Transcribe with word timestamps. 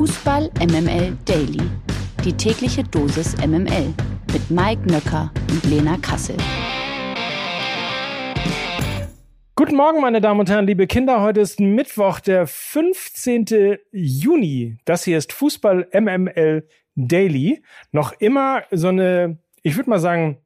Fußball 0.00 0.50
MML 0.60 1.14
Daily. 1.26 1.60
Die 2.24 2.32
tägliche 2.32 2.82
Dosis 2.82 3.36
MML 3.46 3.92
mit 4.32 4.50
Mike 4.50 4.90
Nöcker 4.90 5.30
und 5.50 5.62
Lena 5.64 5.98
Kassel. 5.98 6.38
Guten 9.56 9.76
Morgen, 9.76 10.00
meine 10.00 10.22
Damen 10.22 10.40
und 10.40 10.48
Herren, 10.48 10.66
liebe 10.66 10.86
Kinder. 10.86 11.20
Heute 11.20 11.40
ist 11.40 11.60
Mittwoch, 11.60 12.20
der 12.20 12.46
15. 12.46 13.76
Juni. 13.92 14.78
Das 14.86 15.04
hier 15.04 15.18
ist 15.18 15.34
Fußball 15.34 15.88
MML 15.92 16.66
Daily. 16.94 17.62
Noch 17.92 18.14
immer 18.20 18.62
so 18.70 18.88
eine, 18.88 19.36
ich 19.62 19.76
würde 19.76 19.90
mal 19.90 20.00
sagen, 20.00 20.38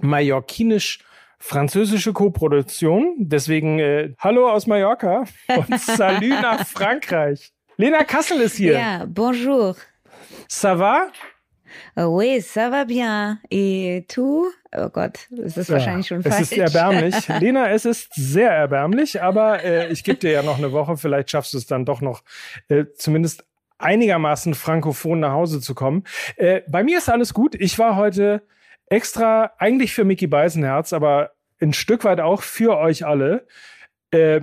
mallorquinisch 0.00 0.98
französische 1.38 2.12
Koproduktion. 2.12 3.14
Deswegen 3.16 3.78
äh, 3.78 4.12
Hallo 4.18 4.50
aus 4.50 4.66
Mallorca 4.66 5.24
und 5.48 5.80
Salut 5.80 6.42
nach 6.42 6.66
Frankreich. 6.66 7.54
Lena 7.82 8.04
Kassel 8.04 8.40
ist 8.42 8.54
hier. 8.54 8.74
Ja, 8.74 9.06
bonjour. 9.08 9.74
Ça 10.46 10.78
va? 10.78 11.10
Oui, 11.96 12.40
ça 12.40 12.70
va 12.70 12.84
bien. 12.84 13.40
Et 13.50 14.04
tu? 14.06 14.44
Oh 14.72 14.88
Gott, 14.88 15.26
es 15.44 15.56
ist 15.56 15.68
ja, 15.68 15.74
wahrscheinlich 15.74 16.06
schon 16.06 16.22
falsch. 16.22 16.42
Es 16.42 16.52
ist 16.52 16.58
erbärmlich. 16.58 17.26
Lena, 17.40 17.72
es 17.72 17.84
ist 17.84 18.14
sehr 18.14 18.52
erbärmlich, 18.52 19.20
aber 19.20 19.64
äh, 19.64 19.90
ich 19.90 20.04
gebe 20.04 20.16
dir 20.16 20.30
ja 20.30 20.42
noch 20.44 20.58
eine 20.58 20.70
Woche. 20.70 20.96
Vielleicht 20.96 21.32
schaffst 21.32 21.54
du 21.54 21.58
es 21.58 21.66
dann 21.66 21.84
doch 21.84 22.00
noch, 22.00 22.22
äh, 22.68 22.84
zumindest 22.94 23.44
einigermaßen 23.78 24.54
frankophon 24.54 25.18
nach 25.18 25.32
Hause 25.32 25.60
zu 25.60 25.74
kommen. 25.74 26.04
Äh, 26.36 26.60
bei 26.68 26.84
mir 26.84 26.98
ist 26.98 27.08
alles 27.08 27.34
gut. 27.34 27.56
Ich 27.56 27.80
war 27.80 27.96
heute 27.96 28.46
extra 28.86 29.54
eigentlich 29.58 29.92
für 29.92 30.04
Mickey 30.04 30.28
Beisenherz, 30.28 30.92
aber 30.92 31.32
ein 31.60 31.72
Stück 31.72 32.04
weit 32.04 32.20
auch 32.20 32.42
für 32.42 32.78
euch 32.78 33.04
alle. 33.04 33.44
Äh, 34.12 34.42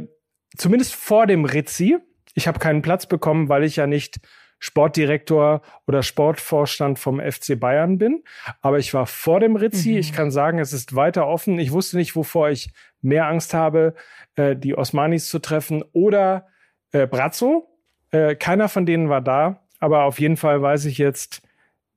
zumindest 0.57 0.93
vor 0.93 1.25
dem 1.25 1.45
Rizzi. 1.45 1.99
Ich 2.39 2.47
habe 2.47 2.57
keinen 2.57 2.81
Platz 2.81 3.05
bekommen, 3.05 3.49
weil 3.49 3.65
ich 3.65 3.75
ja 3.75 3.85
nicht 3.85 4.21
Sportdirektor 4.59 5.61
oder 5.87 6.03
Sportvorstand 6.03 6.97
vom 6.97 7.19
FC 7.19 7.59
Bayern 7.59 7.97
bin. 7.97 8.23
Aber 8.61 8.79
ich 8.79 8.93
war 8.93 9.07
vor 9.07 9.41
dem 9.41 9.57
Rizzi. 9.57 9.91
Mhm. 9.91 9.97
Ich 9.97 10.13
kann 10.13 10.31
sagen, 10.31 10.57
es 10.57 10.71
ist 10.71 10.95
weiter 10.95 11.27
offen. 11.27 11.59
Ich 11.59 11.73
wusste 11.73 11.97
nicht, 11.97 12.15
wovor 12.15 12.49
ich 12.49 12.71
mehr 13.01 13.27
Angst 13.27 13.53
habe, 13.53 13.93
äh, 14.37 14.55
die 14.55 14.77
Osmanis 14.77 15.27
zu 15.27 15.39
treffen 15.39 15.83
oder 15.91 16.47
äh, 16.93 17.07
Brazzo. 17.07 17.67
Äh, 18.11 18.35
keiner 18.35 18.69
von 18.69 18.85
denen 18.85 19.09
war 19.09 19.19
da. 19.19 19.59
Aber 19.81 20.05
auf 20.05 20.17
jeden 20.21 20.37
Fall 20.37 20.61
weiß 20.61 20.85
ich 20.85 20.97
jetzt, 20.97 21.41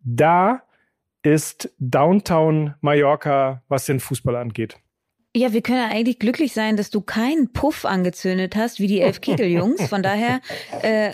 da 0.00 0.64
ist 1.22 1.72
Downtown 1.78 2.74
Mallorca, 2.80 3.62
was 3.68 3.86
den 3.86 4.00
Fußball 4.00 4.34
angeht. 4.34 4.80
Ja, 5.34 5.54
wir 5.54 5.62
können 5.62 5.90
eigentlich 5.90 6.18
glücklich 6.18 6.52
sein, 6.52 6.76
dass 6.76 6.90
du 6.90 7.00
keinen 7.00 7.54
Puff 7.54 7.86
angezündet 7.86 8.54
hast, 8.54 8.80
wie 8.80 8.86
die 8.86 9.00
Elfkegel-Jungs. 9.00 9.88
Von 9.88 10.02
daher 10.02 10.42
äh, 10.82 11.12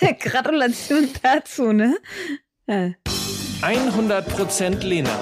Gratulation 0.18 1.08
dazu, 1.22 1.72
ne? 1.72 1.96
Ja. 2.66 2.90
100% 3.62 4.84
Lena. 4.84 5.16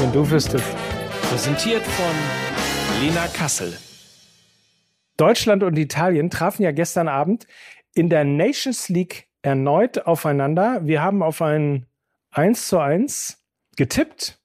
Wenn 0.00 0.12
du 0.12 0.30
wüsstest. 0.30 0.66
Präsentiert 1.30 1.82
von 1.82 2.14
Lena 3.00 3.26
Kassel. 3.28 3.74
Deutschland 5.16 5.62
und 5.62 5.78
Italien 5.78 6.28
trafen 6.28 6.62
ja 6.62 6.72
gestern 6.72 7.08
Abend 7.08 7.46
in 7.94 8.10
der 8.10 8.24
Nations 8.24 8.90
League 8.90 9.28
erneut 9.40 10.06
aufeinander. 10.06 10.80
Wir 10.84 11.00
haben 11.00 11.22
auf 11.22 11.40
ein 11.40 11.86
1 12.32 12.68
zu 12.68 12.78
1 12.80 13.42
getippt, 13.76 14.38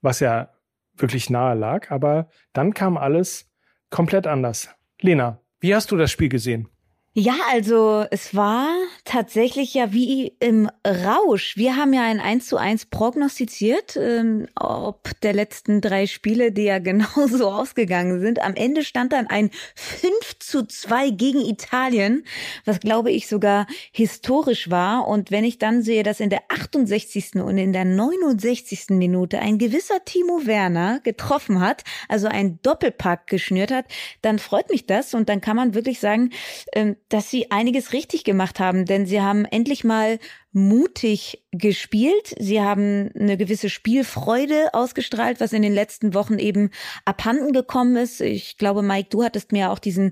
was 0.00 0.20
ja 0.20 0.53
wirklich 0.96 1.30
nahe 1.30 1.54
lag, 1.54 1.90
aber 1.90 2.28
dann 2.52 2.74
kam 2.74 2.96
alles 2.96 3.50
komplett 3.90 4.26
anders. 4.26 4.68
Lena, 5.00 5.40
wie 5.60 5.74
hast 5.74 5.90
du 5.90 5.96
das 5.96 6.10
Spiel 6.10 6.28
gesehen? 6.28 6.68
Ja, 7.16 7.36
also 7.52 8.04
es 8.10 8.34
war 8.34 8.74
tatsächlich 9.04 9.72
ja 9.72 9.92
wie 9.92 10.34
im 10.40 10.68
Rausch. 10.84 11.56
Wir 11.56 11.76
haben 11.76 11.92
ja 11.92 12.02
ein 12.02 12.18
1 12.18 12.48
zu 12.48 12.56
1 12.56 12.86
prognostiziert, 12.86 13.96
ähm, 13.96 14.48
ob 14.56 15.12
der 15.20 15.32
letzten 15.32 15.80
drei 15.80 16.08
Spiele, 16.08 16.50
die 16.50 16.64
ja 16.64 16.78
genauso 16.80 17.52
ausgegangen 17.52 18.18
sind. 18.18 18.42
Am 18.42 18.56
Ende 18.56 18.82
stand 18.82 19.12
dann 19.12 19.28
ein 19.28 19.52
5 19.76 20.40
zu 20.40 20.66
2 20.66 21.10
gegen 21.10 21.40
Italien, 21.40 22.24
was 22.64 22.80
glaube 22.80 23.12
ich 23.12 23.28
sogar 23.28 23.68
historisch 23.92 24.68
war. 24.68 25.06
Und 25.06 25.30
wenn 25.30 25.44
ich 25.44 25.60
dann 25.60 25.82
sehe, 25.82 26.02
dass 26.02 26.18
in 26.18 26.30
der 26.30 26.42
68. 26.48 27.36
und 27.36 27.58
in 27.58 27.72
der 27.72 27.84
69. 27.84 28.86
Minute 28.90 29.38
ein 29.38 29.58
gewisser 29.58 30.04
Timo 30.04 30.46
Werner 30.46 30.98
getroffen 31.04 31.60
hat, 31.60 31.84
also 32.08 32.26
ein 32.26 32.58
Doppelpack 32.62 33.28
geschnürt 33.28 33.70
hat, 33.70 33.84
dann 34.20 34.40
freut 34.40 34.68
mich 34.68 34.86
das. 34.86 35.14
Und 35.14 35.28
dann 35.28 35.40
kann 35.40 35.54
man 35.54 35.74
wirklich 35.74 36.00
sagen, 36.00 36.30
ähm, 36.72 36.96
dass 37.14 37.30
sie 37.30 37.52
einiges 37.52 37.92
richtig 37.92 38.24
gemacht 38.24 38.58
haben, 38.58 38.86
denn 38.86 39.06
sie 39.06 39.22
haben 39.22 39.44
endlich 39.44 39.84
mal 39.84 40.18
mutig 40.50 41.44
gespielt. 41.52 42.34
Sie 42.40 42.60
haben 42.60 43.12
eine 43.16 43.36
gewisse 43.36 43.70
Spielfreude 43.70 44.70
ausgestrahlt, 44.72 45.38
was 45.38 45.52
in 45.52 45.62
den 45.62 45.72
letzten 45.72 46.12
Wochen 46.12 46.40
eben 46.40 46.70
abhanden 47.04 47.52
gekommen 47.52 47.94
ist. 47.94 48.20
Ich 48.20 48.58
glaube, 48.58 48.82
Mike, 48.82 49.10
du 49.10 49.22
hattest 49.22 49.52
mir 49.52 49.70
auch 49.70 49.78
diesen 49.78 50.10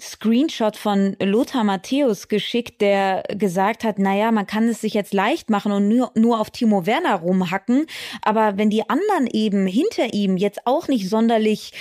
Screenshot 0.00 0.76
von 0.76 1.16
Lothar 1.20 1.64
Matthäus 1.64 2.28
geschickt, 2.28 2.80
der 2.80 3.24
gesagt 3.36 3.82
hat, 3.82 3.98
naja, 3.98 4.30
man 4.30 4.46
kann 4.46 4.68
es 4.68 4.80
sich 4.80 4.94
jetzt 4.94 5.12
leicht 5.12 5.50
machen 5.50 5.72
und 5.72 5.88
nur, 5.88 6.12
nur 6.14 6.40
auf 6.40 6.50
Timo 6.50 6.86
Werner 6.86 7.16
rumhacken. 7.16 7.86
Aber 8.22 8.56
wenn 8.56 8.70
die 8.70 8.88
anderen 8.88 9.26
eben 9.26 9.66
hinter 9.66 10.14
ihm 10.14 10.36
jetzt 10.36 10.60
auch 10.64 10.86
nicht 10.86 11.08
sonderlich 11.08 11.72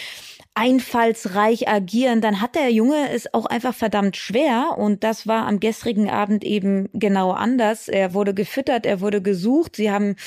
einfallsreich 0.60 1.70
agieren, 1.70 2.20
dann 2.20 2.42
hat 2.42 2.56
der 2.56 2.70
Junge 2.70 3.10
es 3.14 3.34
auch 3.34 3.46
einfach 3.46 3.74
verdammt 3.74 4.18
schwer. 4.18 4.76
Und 4.78 5.06
das 5.06 5.26
war 5.26 5.48
am 5.48 5.62
gestrigen 5.62 6.10
Abend 6.10 6.44
eben 6.44 6.90
genau 6.94 7.32
anders. 7.32 7.88
Er 7.88 8.14
wurde 8.14 8.34
gefüttert, 8.34 8.86
er 8.86 9.00
wurde 9.00 9.22
gesucht, 9.22 9.78
sie 9.78 9.90
haben 9.90 10.18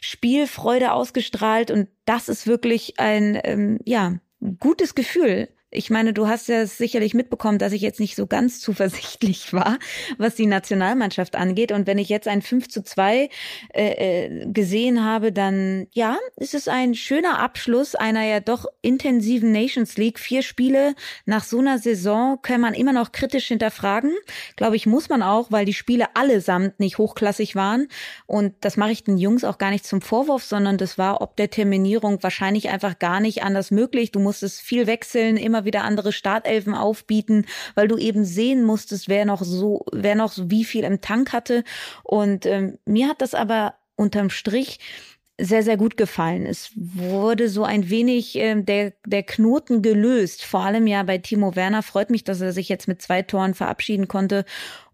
Spielfreude 0.00 0.92
ausgestrahlt 0.92 1.70
und 1.70 1.88
das 2.06 2.30
ist 2.30 2.46
wirklich 2.46 2.98
ein, 2.98 3.38
ähm, 3.44 3.80
ja, 3.84 4.14
gutes 4.58 4.94
Gefühl 4.94 5.48
ich 5.72 5.88
meine, 5.88 6.12
du 6.12 6.28
hast 6.28 6.48
ja 6.48 6.66
sicherlich 6.66 7.14
mitbekommen, 7.14 7.58
dass 7.58 7.72
ich 7.72 7.80
jetzt 7.80 7.98
nicht 7.98 8.14
so 8.14 8.26
ganz 8.26 8.60
zuversichtlich 8.60 9.52
war, 9.52 9.78
was 10.18 10.34
die 10.34 10.46
Nationalmannschaft 10.46 11.34
angeht. 11.34 11.72
Und 11.72 11.86
wenn 11.86 11.98
ich 11.98 12.08
jetzt 12.08 12.28
ein 12.28 12.42
5 12.42 12.68
zu 12.68 12.82
2 12.82 13.28
äh, 13.74 13.82
äh, 13.82 14.46
gesehen 14.46 15.04
habe, 15.04 15.32
dann 15.32 15.86
ja, 15.92 16.18
ist 16.36 16.54
es 16.54 16.68
ein 16.68 16.94
schöner 16.94 17.38
Abschluss 17.38 17.94
einer 17.94 18.24
ja 18.24 18.40
doch 18.40 18.66
intensiven 18.82 19.50
Nations 19.50 19.96
League. 19.96 20.18
Vier 20.18 20.42
Spiele 20.42 20.94
nach 21.24 21.44
so 21.44 21.58
einer 21.58 21.78
Saison 21.78 22.38
kann 22.42 22.60
man 22.60 22.74
immer 22.74 22.92
noch 22.92 23.12
kritisch 23.12 23.48
hinterfragen. 23.48 24.12
Glaube 24.56 24.76
ich, 24.76 24.86
muss 24.86 25.08
man 25.08 25.22
auch, 25.22 25.50
weil 25.50 25.64
die 25.64 25.72
Spiele 25.72 26.14
allesamt 26.14 26.78
nicht 26.80 26.98
hochklassig 26.98 27.56
waren. 27.56 27.88
Und 28.26 28.54
das 28.60 28.76
mache 28.76 28.92
ich 28.92 29.04
den 29.04 29.16
Jungs 29.16 29.44
auch 29.44 29.56
gar 29.56 29.70
nicht 29.70 29.86
zum 29.86 30.02
Vorwurf, 30.02 30.44
sondern 30.44 30.76
das 30.76 30.98
war 30.98 31.22
ob 31.22 31.36
der 31.36 31.50
Terminierung 31.50 32.22
wahrscheinlich 32.22 32.68
einfach 32.68 32.98
gar 32.98 33.20
nicht 33.20 33.42
anders 33.42 33.70
möglich. 33.70 34.12
Du 34.12 34.20
musstest 34.20 34.60
viel 34.60 34.86
wechseln, 34.86 35.36
immer 35.36 35.61
wieder 35.64 35.84
andere 35.84 36.12
Startelfen 36.12 36.74
aufbieten, 36.74 37.46
weil 37.74 37.88
du 37.88 37.96
eben 37.96 38.24
sehen 38.24 38.64
musstest, 38.64 39.08
wer 39.08 39.24
noch 39.24 39.42
so, 39.42 39.84
wer 39.92 40.14
noch 40.14 40.32
wie 40.36 40.64
viel 40.64 40.84
im 40.84 41.00
Tank 41.00 41.32
hatte. 41.32 41.64
Und 42.02 42.46
ähm, 42.46 42.78
mir 42.84 43.08
hat 43.08 43.20
das 43.20 43.34
aber 43.34 43.74
unterm 43.96 44.30
Strich 44.30 44.78
sehr, 45.40 45.62
sehr 45.62 45.76
gut 45.76 45.96
gefallen. 45.96 46.46
Es 46.46 46.70
wurde 46.74 47.48
so 47.48 47.64
ein 47.64 47.90
wenig 47.90 48.36
äh, 48.38 48.60
der, 48.62 48.92
der 49.06 49.22
Knoten 49.22 49.82
gelöst. 49.82 50.44
Vor 50.44 50.60
allem 50.60 50.86
ja 50.86 51.02
bei 51.02 51.18
Timo 51.18 51.56
Werner 51.56 51.82
freut 51.82 52.10
mich, 52.10 52.22
dass 52.22 52.40
er 52.40 52.52
sich 52.52 52.68
jetzt 52.68 52.86
mit 52.86 53.02
zwei 53.02 53.22
Toren 53.22 53.54
verabschieden 53.54 54.08
konnte 54.08 54.44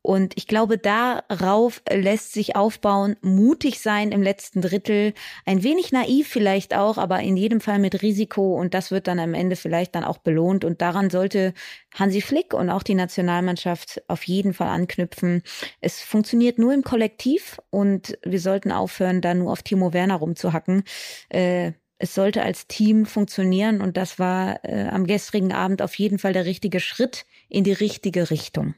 und 0.09 0.33
ich 0.39 0.47
glaube, 0.47 0.79
darauf 0.79 1.83
lässt 1.87 2.33
sich 2.33 2.57
aufbauen, 2.57 3.17
mutig 3.21 3.79
sein 3.79 4.11
im 4.11 4.23
letzten 4.23 4.63
Drittel, 4.63 5.13
ein 5.45 5.63
wenig 5.63 5.93
naiv 5.93 6.27
vielleicht 6.27 6.75
auch, 6.75 6.97
aber 6.97 7.21
in 7.21 7.37
jedem 7.37 7.61
Fall 7.61 7.79
mit 7.79 8.01
Risiko 8.01 8.59
und 8.59 8.73
das 8.73 8.91
wird 8.91 9.07
dann 9.07 9.19
am 9.19 9.35
Ende 9.35 9.55
vielleicht 9.55 9.95
dann 9.95 10.05
auch 10.05 10.17
belohnt 10.17 10.65
und 10.65 10.81
daran 10.81 11.11
sollte 11.11 11.53
Hansi 11.95 12.23
Flick 12.23 12.55
und 12.55 12.71
auch 12.71 12.83
die 12.83 12.95
Nationalmannschaft 12.95 14.03
auf 14.09 14.23
jeden 14.23 14.55
Fall 14.55 14.69
anknüpfen. 14.69 15.43
Es 15.83 16.01
funktioniert 16.01 16.59
nur 16.59 16.73
im 16.73 16.85
Kollektiv 16.85 17.59
und 17.69 18.17
wir 18.25 18.41
sollten 18.41 18.73
aufhören, 18.73 19.21
da 19.21 19.35
nur 19.35 19.53
auf 19.53 19.63
Timo 19.63 19.93
Werner 19.93 20.17
rumzuhacken. 20.17 20.85
Äh, 21.29 21.73
es 21.99 22.15
sollte 22.15 22.43
als 22.43 22.67
Team 22.69 23.07
funktionieren 23.07 23.81
und 23.81 23.97
das 23.97 24.19
war 24.19 24.65
äh, 24.65 24.89
am 24.89 25.07
gestrigen 25.07 25.53
Abend 25.53 25.83
auf 25.83 25.95
jeden 25.97 26.19
Fall 26.19 26.33
der 26.33 26.45
richtige 26.45 26.79
Schritt 26.79 27.27
in 27.49 27.65
die 27.65 27.73
richtige 27.73 28.31
Richtung. 28.31 28.75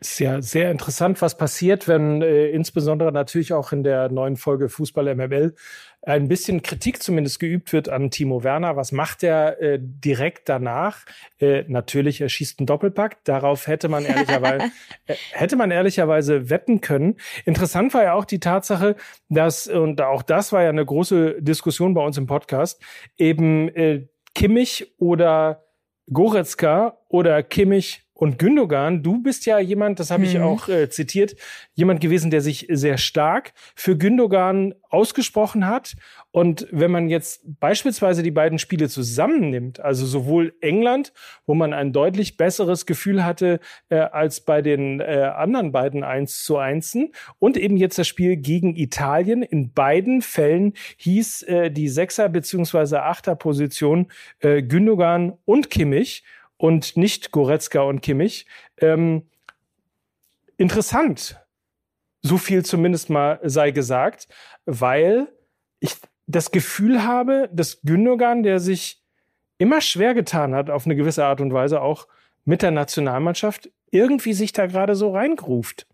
Ist 0.00 0.18
ja 0.18 0.42
sehr 0.42 0.70
interessant, 0.70 1.22
was 1.22 1.36
passiert, 1.36 1.86
wenn 1.86 2.22
äh, 2.22 2.48
insbesondere 2.48 3.12
natürlich 3.12 3.52
auch 3.52 3.72
in 3.72 3.84
der 3.84 4.08
neuen 4.10 4.36
Folge 4.36 4.68
Fußball 4.68 5.14
MML 5.14 5.54
ein 6.06 6.28
bisschen 6.28 6.62
Kritik 6.62 7.02
zumindest 7.02 7.40
geübt 7.40 7.72
wird 7.72 7.88
an 7.88 8.10
Timo 8.12 8.44
Werner. 8.44 8.76
Was 8.76 8.92
macht 8.92 9.24
er 9.24 9.60
äh, 9.60 9.78
direkt 9.80 10.48
danach? 10.48 11.04
Äh, 11.40 11.64
natürlich, 11.66 12.20
er 12.20 12.28
schießt 12.28 12.60
einen 12.60 12.66
Doppelpack. 12.66 13.24
Darauf 13.24 13.66
hätte 13.66 13.88
man 13.88 14.04
ehrlicherweise, 14.04 14.70
äh, 15.06 15.14
hätte 15.32 15.56
man 15.56 15.72
ehrlicherweise 15.72 16.48
wetten 16.48 16.80
können. 16.80 17.16
Interessant 17.44 17.92
war 17.92 18.04
ja 18.04 18.12
auch 18.12 18.24
die 18.24 18.38
Tatsache, 18.38 18.94
dass, 19.28 19.66
und 19.66 20.00
auch 20.00 20.22
das 20.22 20.52
war 20.52 20.62
ja 20.62 20.68
eine 20.68 20.86
große 20.86 21.42
Diskussion 21.42 21.92
bei 21.92 22.04
uns 22.04 22.16
im 22.16 22.26
Podcast, 22.26 22.80
eben 23.18 23.68
äh, 23.74 24.06
Kimmich 24.36 24.94
oder 24.98 25.64
Goretzka 26.12 26.98
oder 27.08 27.42
Kimmich 27.42 28.05
und 28.16 28.38
Gündogan, 28.38 29.02
du 29.02 29.22
bist 29.22 29.44
ja 29.44 29.58
jemand, 29.58 30.00
das 30.00 30.10
habe 30.10 30.24
ich 30.24 30.38
mhm. 30.38 30.42
auch 30.42 30.68
äh, 30.68 30.88
zitiert, 30.88 31.36
jemand 31.74 32.00
gewesen, 32.00 32.30
der 32.30 32.40
sich 32.40 32.66
sehr 32.70 32.96
stark 32.96 33.52
für 33.74 33.98
Gündogan 33.98 34.74
ausgesprochen 34.88 35.66
hat. 35.66 35.96
Und 36.30 36.66
wenn 36.70 36.90
man 36.90 37.10
jetzt 37.10 37.42
beispielsweise 37.60 38.22
die 38.22 38.30
beiden 38.30 38.58
Spiele 38.58 38.88
zusammennimmt, 38.88 39.80
also 39.80 40.06
sowohl 40.06 40.54
England, 40.62 41.12
wo 41.44 41.54
man 41.54 41.74
ein 41.74 41.92
deutlich 41.92 42.38
besseres 42.38 42.86
Gefühl 42.86 43.22
hatte 43.22 43.60
äh, 43.90 43.96
als 43.96 44.40
bei 44.40 44.62
den 44.62 45.00
äh, 45.00 45.30
anderen 45.36 45.70
beiden 45.70 46.02
1 46.02 46.42
zu 46.42 46.56
1, 46.56 46.96
und 47.38 47.58
eben 47.58 47.76
jetzt 47.76 47.98
das 47.98 48.08
Spiel 48.08 48.38
gegen 48.38 48.76
Italien, 48.76 49.42
in 49.42 49.74
beiden 49.74 50.22
Fällen 50.22 50.72
hieß 50.96 51.42
äh, 51.42 51.70
die 51.70 51.88
Sechser- 51.88 52.30
bzw. 52.30 52.96
Achter-Position 52.96 54.10
äh, 54.40 54.62
Gündogan 54.62 55.34
und 55.44 55.68
Kimmich 55.68 56.24
und 56.56 56.96
nicht 56.96 57.32
Goretzka 57.32 57.82
und 57.82 58.00
Kimmich. 58.02 58.46
Ähm, 58.78 59.28
interessant. 60.56 61.40
So 62.22 62.38
viel 62.38 62.64
zumindest 62.64 63.10
mal 63.10 63.40
sei 63.42 63.70
gesagt, 63.70 64.28
weil 64.64 65.28
ich 65.80 65.96
das 66.26 66.50
Gefühl 66.50 67.04
habe, 67.04 67.48
dass 67.52 67.82
Gündogan, 67.82 68.42
der 68.42 68.58
sich 68.58 69.02
immer 69.58 69.80
schwer 69.80 70.14
getan 70.14 70.54
hat, 70.54 70.70
auf 70.70 70.86
eine 70.86 70.96
gewisse 70.96 71.24
Art 71.24 71.40
und 71.40 71.52
Weise 71.52 71.80
auch 71.80 72.08
mit 72.44 72.62
der 72.62 72.70
Nationalmannschaft, 72.70 73.70
irgendwie 73.90 74.32
sich 74.32 74.52
da 74.52 74.66
gerade 74.66 74.94
so 74.94 75.12
reingruft. 75.12 75.86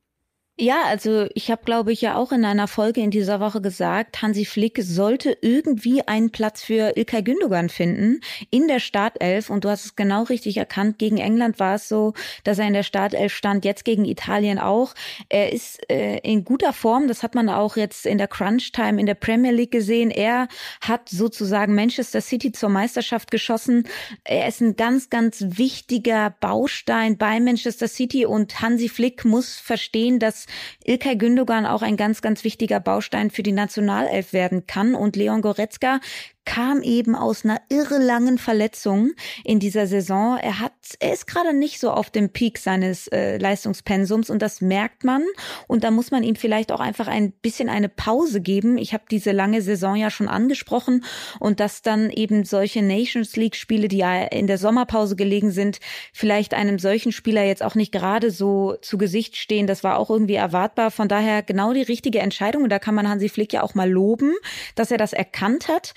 Ja, 0.63 0.85
also 0.87 1.27
ich 1.35 1.51
habe, 1.51 1.65
glaube 1.65 1.93
ich, 1.93 2.03
ja 2.03 2.15
auch 2.15 2.31
in 2.31 2.45
einer 2.45 2.69
Folge 2.69 3.01
in 3.01 3.11
dieser 3.11 3.41
Woche 3.41 3.61
gesagt, 3.61 4.23
Hansi 4.23 4.45
Flick 4.45 4.79
sollte 4.81 5.37
irgendwie 5.41 6.07
einen 6.07 6.31
Platz 6.31 6.63
für 6.63 6.97
Ilkay 6.97 7.25
Gündogan 7.25 7.69
finden 7.69 8.21
in 8.51 8.69
der 8.69 8.79
Startelf. 8.79 9.51
Und 9.51 9.65
du 9.65 9.71
hast 9.71 9.87
es 9.87 9.97
genau 9.97 10.23
richtig 10.23 10.57
erkannt. 10.59 11.01
Gegen 11.01 11.19
England 11.19 11.59
war 11.59 11.75
es 11.75 11.89
so, 11.89 12.15
dass 12.45 12.61
er 12.61 12.69
in 12.69 12.75
der 12.75 12.85
Startelf 12.85 13.35
stand. 13.35 13.65
Jetzt 13.65 13.85
gegen 13.85 14.05
Italien 14.05 14.61
auch. 14.61 14.95
Er 15.29 15.53
ist 15.53 15.81
äh, 15.91 16.19
in 16.19 16.45
guter 16.45 16.73
Form. 16.73 17.09
Das 17.09 17.25
hat 17.25 17.35
man 17.35 17.49
auch 17.49 17.77
jetzt 17.77 18.07
in 18.07 18.19
der 18.19 18.29
Crunch-Time 18.29 19.01
in 19.01 19.07
der 19.07 19.17
Premier 19.17 19.51
League 19.51 19.73
gesehen. 19.73 20.13
Er 20.13 20.47
hat 20.81 21.09
sozusagen 21.09 21.75
Manchester 21.75 22.21
City 22.21 22.53
zur 22.53 22.69
Meisterschaft 22.69 23.33
geschossen. 23.33 23.89
Er 24.23 24.47
ist 24.47 24.61
ein 24.61 24.77
ganz, 24.77 25.11
ganz 25.11 25.45
wichtiger 25.45 26.37
Baustein 26.39 27.19
bei 27.19 27.41
Manchester 27.41 27.89
City. 27.89 28.27
Und 28.27 28.61
Hansi 28.61 28.89
Flick 28.89 29.25
muss 29.25 29.57
verstehen, 29.57 30.21
dass 30.21 30.47
Ilkay 30.85 31.17
Gündogan 31.17 31.67
auch 31.67 31.83
ein 31.83 31.97
ganz, 31.97 32.23
ganz 32.23 32.45
wichtiger 32.45 32.81
Baustein 32.81 33.31
für 33.31 33.43
die 33.43 33.53
Nationalelf 33.53 34.33
werden 34.33 34.67
kann. 34.67 34.95
Und 34.95 35.17
Leon 35.17 35.43
Goretzka 35.43 36.01
kam 36.45 36.83
eben 36.83 37.15
aus 37.15 37.45
einer 37.45 37.61
irre 37.69 37.99
langen 37.99 38.39
Verletzung 38.39 39.13
in 39.45 39.61
dieser 39.61 39.87
Saison. 39.87 40.39
Er 40.39 40.61
hat, 40.61 40.73
er 40.99 41.13
ist 41.13 41.27
gerade 41.27 41.53
nicht 41.55 41.79
so 41.79 41.91
auf 41.91 42.11
dem 42.11 42.31
Peak 42.31 42.59
seines 42.59 43.07
äh, 43.09 43.39
Leistungspensums 43.39 44.31
und 44.31 44.43
das 44.43 44.61
merkt 44.61 45.05
man. 45.05 45.23
Und 45.69 45.85
da 45.85 45.91
muss 45.91 46.11
man 46.11 46.23
ihm 46.23 46.37
vielleicht 46.37 46.73
auch 46.73 46.81
einfach 46.81 47.07
ein 47.07 47.33
bisschen 47.33 47.69
eine 47.69 47.89
Pause 47.89 48.41
geben. 48.41 48.79
Ich 48.79 48.93
habe 48.93 49.05
diese 49.11 49.33
lange 49.33 49.63
Saison 49.63 49.97
ja 49.97 50.11
schon 50.11 50.29
angesprochen 50.29 51.05
und 51.39 51.61
dass 51.61 51.83
dann 51.83 52.11
eben 52.11 52.45
solche 52.45 52.83
Nations 52.83 53.37
League 53.37 53.57
Spiele, 53.57 53.89
die 53.89 53.99
ja 53.99 54.25
in 54.25 54.47
der 54.47 54.59
Sommerpause 54.59 55.17
gelegen 55.17 55.53
sind, 55.53 55.79
vielleicht 56.13 56.55
einem 56.55 56.79
solchen 56.79 57.13
Spieler 57.13 57.45
jetzt 57.45 57.63
auch 57.63 57.75
nicht 57.75 57.93
gerade 57.93 58.31
so 58.31 58.77
zu 58.83 58.99
Gesicht 58.99 59.37
stehen. 59.37 59.67
Das 59.67 59.85
war 59.85 59.99
auch 59.99 60.11
irgendwie 60.11 60.35
erwartbar. 60.35 60.91
Von 60.91 61.09
daher 61.09 61.43
genau 61.43 61.73
die 61.73 61.83
richtige 61.83 62.19
Entscheidung. 62.19 62.65
Und 62.65 62.71
da 62.71 62.79
kann 62.79 62.95
man 62.95 63.09
Hansi 63.09 63.29
Flick 63.29 63.53
ja 63.53 63.63
auch 63.63 63.75
mal 63.75 63.91
loben, 63.91 64.33
dass 64.75 64.91
er 64.91 64.99
das 64.99 65.13
erkannt 65.13 65.69
hat 65.69 65.95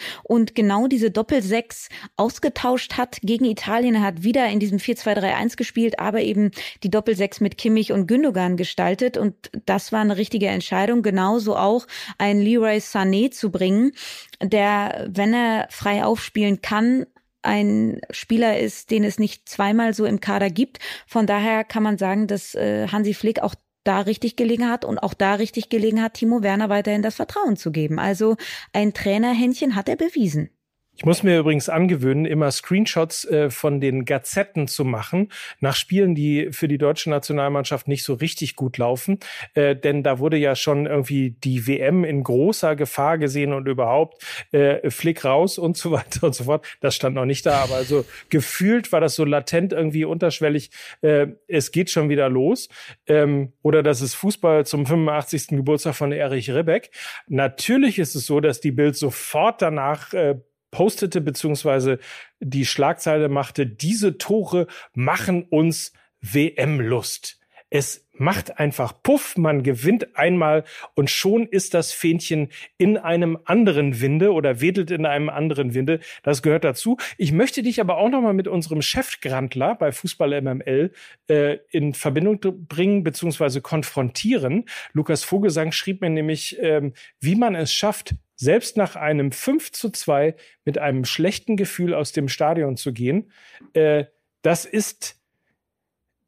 genau 0.55 0.87
diese 0.87 1.11
Doppel-6 1.11 1.89
ausgetauscht 2.17 2.93
hat 2.97 3.19
gegen 3.21 3.45
Italien. 3.45 3.95
Er 3.95 4.01
hat 4.01 4.23
wieder 4.23 4.47
in 4.47 4.59
diesem 4.59 4.79
4-2-3-1 4.79 5.55
gespielt, 5.55 5.99
aber 5.99 6.21
eben 6.21 6.51
die 6.83 6.89
Doppel-6 6.89 7.41
mit 7.41 7.57
Kimmich 7.57 7.91
und 7.91 8.07
Gündogan 8.07 8.57
gestaltet 8.57 9.17
und 9.17 9.35
das 9.65 9.91
war 9.91 10.01
eine 10.01 10.17
richtige 10.17 10.47
Entscheidung. 10.47 11.01
Genauso 11.01 11.55
auch 11.55 11.87
ein 12.17 12.39
Leroy 12.39 12.77
Sané 12.77 13.31
zu 13.31 13.51
bringen, 13.51 13.93
der, 14.41 15.07
wenn 15.09 15.33
er 15.33 15.67
frei 15.69 16.03
aufspielen 16.03 16.61
kann, 16.61 17.05
ein 17.45 18.01
Spieler 18.09 18.59
ist, 18.59 18.91
den 18.91 19.03
es 19.03 19.19
nicht 19.19 19.47
zweimal 19.47 19.93
so 19.93 20.05
im 20.05 20.19
Kader 20.19 20.49
gibt. 20.49 20.79
Von 21.05 21.27
daher 21.27 21.63
kann 21.63 21.83
man 21.83 21.97
sagen, 21.97 22.27
dass 22.27 22.55
äh, 22.55 22.87
Hansi 22.87 23.13
Flick 23.13 23.39
auch 23.39 23.55
da 23.85 24.01
richtig 24.01 24.35
gelegen 24.35 24.69
hat 24.69 24.83
und 24.83 24.99
auch 24.99 25.13
da 25.13 25.35
richtig 25.35 25.69
gelegen 25.69 26.01
hat, 26.01 26.15
Timo 26.15 26.43
Werner 26.43 26.69
weiterhin 26.69 27.01
das 27.01 27.15
Vertrauen 27.15 27.55
zu 27.55 27.71
geben. 27.71 27.99
Also 27.99 28.35
ein 28.73 28.93
Trainerhändchen 28.93 29.75
hat 29.75 29.87
er 29.87 29.95
bewiesen. 29.95 30.49
Ich 30.97 31.03
muss 31.03 31.23
mir 31.23 31.39
übrigens 31.39 31.67
angewöhnen, 31.67 32.25
immer 32.25 32.49
Screenshots 32.51 33.25
äh, 33.25 33.49
von 33.49 33.81
den 33.81 34.05
Gazetten 34.05 34.69
zu 34.69 34.85
machen, 34.85 35.29
nach 35.59 35.75
Spielen, 35.75 36.15
die 36.15 36.49
für 36.51 36.69
die 36.69 36.77
deutsche 36.77 37.09
Nationalmannschaft 37.09 37.89
nicht 37.89 38.03
so 38.03 38.13
richtig 38.13 38.55
gut 38.55 38.77
laufen. 38.77 39.19
Äh, 39.55 39.75
denn 39.75 40.03
da 40.03 40.19
wurde 40.19 40.37
ja 40.37 40.55
schon 40.55 40.85
irgendwie 40.85 41.31
die 41.31 41.67
WM 41.67 42.05
in 42.05 42.23
großer 42.23 42.77
Gefahr 42.77 43.17
gesehen 43.17 43.51
und 43.51 43.67
überhaupt 43.67 44.23
äh, 44.53 44.89
Flick 44.89 45.25
raus 45.25 45.57
und 45.57 45.75
so 45.75 45.91
weiter 45.91 46.27
und 46.27 46.35
so 46.35 46.45
fort. 46.45 46.65
Das 46.79 46.95
stand 46.95 47.15
noch 47.15 47.25
nicht 47.25 47.45
da, 47.45 47.63
aber 47.63 47.75
also 47.75 48.05
gefühlt 48.29 48.93
war 48.93 49.01
das 49.01 49.15
so 49.15 49.25
latent 49.25 49.73
irgendwie 49.73 50.05
unterschwellig. 50.05 50.71
Äh, 51.01 51.27
es 51.49 51.73
geht 51.73 51.89
schon 51.89 52.07
wieder 52.07 52.29
los. 52.29 52.69
Ähm, 53.05 53.51
oder 53.63 53.83
das 53.83 53.99
ist 53.99 54.13
Fußball 54.15 54.65
zum 54.65 54.85
85. 54.85 55.47
Geburtstag 55.47 55.95
von 55.95 56.13
Erich 56.13 56.51
Ribbeck. 56.51 56.91
Natürlich 57.27 57.99
ist 57.99 58.15
es 58.15 58.25
so, 58.25 58.39
dass 58.39 58.61
die 58.61 58.71
Bild 58.71 58.95
sofort 58.95 59.61
danach 59.61 60.13
äh, 60.13 60.35
postete 60.75 61.21
beziehungsweise 61.21 61.99
die 62.41 62.65
Schlagzeile 62.65 63.29
machte, 63.29 63.65
diese 63.65 64.17
Tore 64.17 64.67
machen 64.93 65.43
uns 65.43 65.93
WM-Lust. 66.19 67.39
Es 67.69 68.09
macht 68.11 68.59
einfach 68.59 69.01
Puff, 69.03 69.37
man 69.37 69.63
gewinnt 69.63 70.17
einmal 70.17 70.65
und 70.95 71.09
schon 71.09 71.47
ist 71.47 71.73
das 71.73 71.93
Fähnchen 71.93 72.49
in 72.77 72.97
einem 72.97 73.37
anderen 73.45 74.01
Winde 74.01 74.33
oder 74.33 74.59
wedelt 74.59 74.91
in 74.91 75.05
einem 75.05 75.29
anderen 75.29 75.73
Winde. 75.73 76.01
Das 76.23 76.41
gehört 76.41 76.65
dazu. 76.65 76.97
Ich 77.17 77.31
möchte 77.31 77.63
dich 77.63 77.79
aber 77.79 77.97
auch 77.97 78.09
nochmal 78.09 78.33
mit 78.33 78.49
unserem 78.49 78.81
Chefgrandler 78.81 79.75
bei 79.75 79.93
Fußball 79.93 80.41
MML 80.41 80.91
äh, 81.29 81.57
in 81.71 81.93
Verbindung 81.93 82.39
bringen 82.67 83.03
beziehungsweise 83.05 83.61
konfrontieren. 83.61 84.65
Lukas 84.91 85.23
Vogelsang 85.23 85.71
schrieb 85.71 86.01
mir 86.01 86.09
nämlich, 86.09 86.57
ähm, 86.59 86.93
wie 87.21 87.35
man 87.35 87.55
es 87.55 87.73
schafft, 87.73 88.15
selbst 88.35 88.77
nach 88.77 88.95
einem 88.95 89.31
5 89.31 89.71
zu 89.71 89.89
2 89.89 90.35
mit 90.63 90.77
einem 90.77 91.05
schlechten 91.05 91.57
Gefühl 91.57 91.93
aus 91.93 92.11
dem 92.11 92.27
Stadion 92.27 92.77
zu 92.77 92.93
gehen, 92.93 93.31
äh, 93.73 94.05
das 94.41 94.65
ist, 94.65 95.21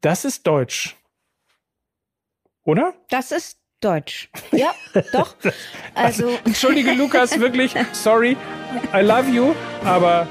das 0.01 0.25
ist 0.25 0.47
Deutsch. 0.47 0.95
Oder? 2.63 2.93
Das 3.09 3.31
ist 3.31 3.59
Deutsch. 3.79 4.29
Ja, 4.51 4.73
doch. 5.13 5.35
Also. 5.93 6.29
Entschuldige, 6.45 6.93
Lukas, 6.93 7.39
wirklich. 7.39 7.73
Sorry. 7.93 8.35
I 8.93 9.01
love 9.01 9.29
you. 9.29 9.53
Aber 9.83 10.27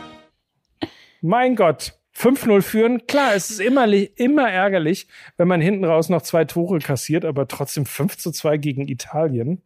mein 1.20 1.56
Gott. 1.56 1.92
5-0 2.16 2.62
führen. 2.62 3.06
Klar, 3.06 3.34
es 3.34 3.50
ist 3.50 3.60
immer, 3.60 3.86
immer 3.86 4.50
ärgerlich, 4.50 5.06
wenn 5.36 5.48
man 5.48 5.60
hinten 5.60 5.84
raus 5.84 6.08
noch 6.08 6.22
zwei 6.22 6.46
Tore 6.46 6.78
kassiert, 6.78 7.26
aber 7.26 7.46
trotzdem 7.46 7.84
5 7.84 8.16
zu 8.16 8.32
2 8.32 8.56
gegen 8.56 8.88
Italien. 8.88 9.60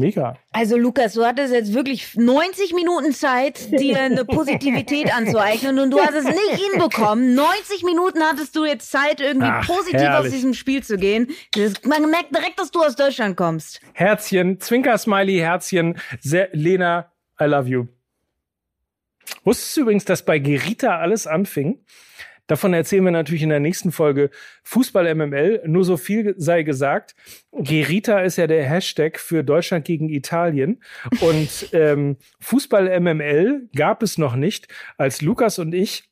Mega. 0.00 0.38
Also 0.52 0.78
Lukas, 0.78 1.12
du 1.12 1.24
hattest 1.26 1.52
jetzt 1.52 1.74
wirklich 1.74 2.16
90 2.16 2.72
Minuten 2.72 3.12
Zeit, 3.12 3.70
dir 3.78 4.00
eine 4.00 4.24
Positivität 4.24 5.14
anzueignen 5.14 5.78
und 5.78 5.90
du 5.90 6.00
hast 6.00 6.14
es 6.14 6.24
nicht 6.24 6.54
hinbekommen. 6.72 7.34
90 7.34 7.82
Minuten 7.84 8.22
hattest 8.22 8.56
du 8.56 8.64
jetzt 8.64 8.90
Zeit, 8.90 9.20
irgendwie 9.20 9.48
Ach, 9.50 9.66
positiv 9.66 10.00
herrlich. 10.00 10.26
aus 10.28 10.32
diesem 10.32 10.54
Spiel 10.54 10.82
zu 10.82 10.96
gehen. 10.96 11.28
man 11.84 12.10
merkt 12.10 12.34
direkt, 12.34 12.58
dass 12.58 12.70
du 12.70 12.80
aus 12.80 12.96
Deutschland 12.96 13.36
kommst. 13.36 13.80
Herzchen, 13.92 14.58
Zwinker-Smiley, 14.58 15.36
Herzchen, 15.38 15.98
Sehr, 16.20 16.48
Lena, 16.52 17.12
I 17.38 17.44
love 17.44 17.68
you. 17.68 17.86
Wusstest 19.44 19.76
du 19.76 19.82
übrigens, 19.82 20.06
dass 20.06 20.24
bei 20.24 20.38
Gerita 20.38 20.98
alles 20.98 21.26
anfing? 21.26 21.84
Davon 22.50 22.74
erzählen 22.74 23.04
wir 23.04 23.12
natürlich 23.12 23.44
in 23.44 23.50
der 23.50 23.60
nächsten 23.60 23.92
Folge 23.92 24.28
Fußball 24.64 25.14
MML. 25.14 25.62
Nur 25.66 25.84
so 25.84 25.96
viel 25.96 26.34
sei 26.36 26.64
gesagt. 26.64 27.14
Gerita 27.52 28.22
ist 28.22 28.38
ja 28.38 28.48
der 28.48 28.64
Hashtag 28.64 29.20
für 29.20 29.44
Deutschland 29.44 29.84
gegen 29.84 30.08
Italien. 30.08 30.82
Und 31.20 31.68
ähm, 31.72 32.16
Fußball 32.40 32.98
MML 32.98 33.68
gab 33.76 34.02
es 34.02 34.18
noch 34.18 34.34
nicht, 34.34 34.66
als 34.98 35.22
Lukas 35.22 35.60
und 35.60 35.72
ich 35.72 36.10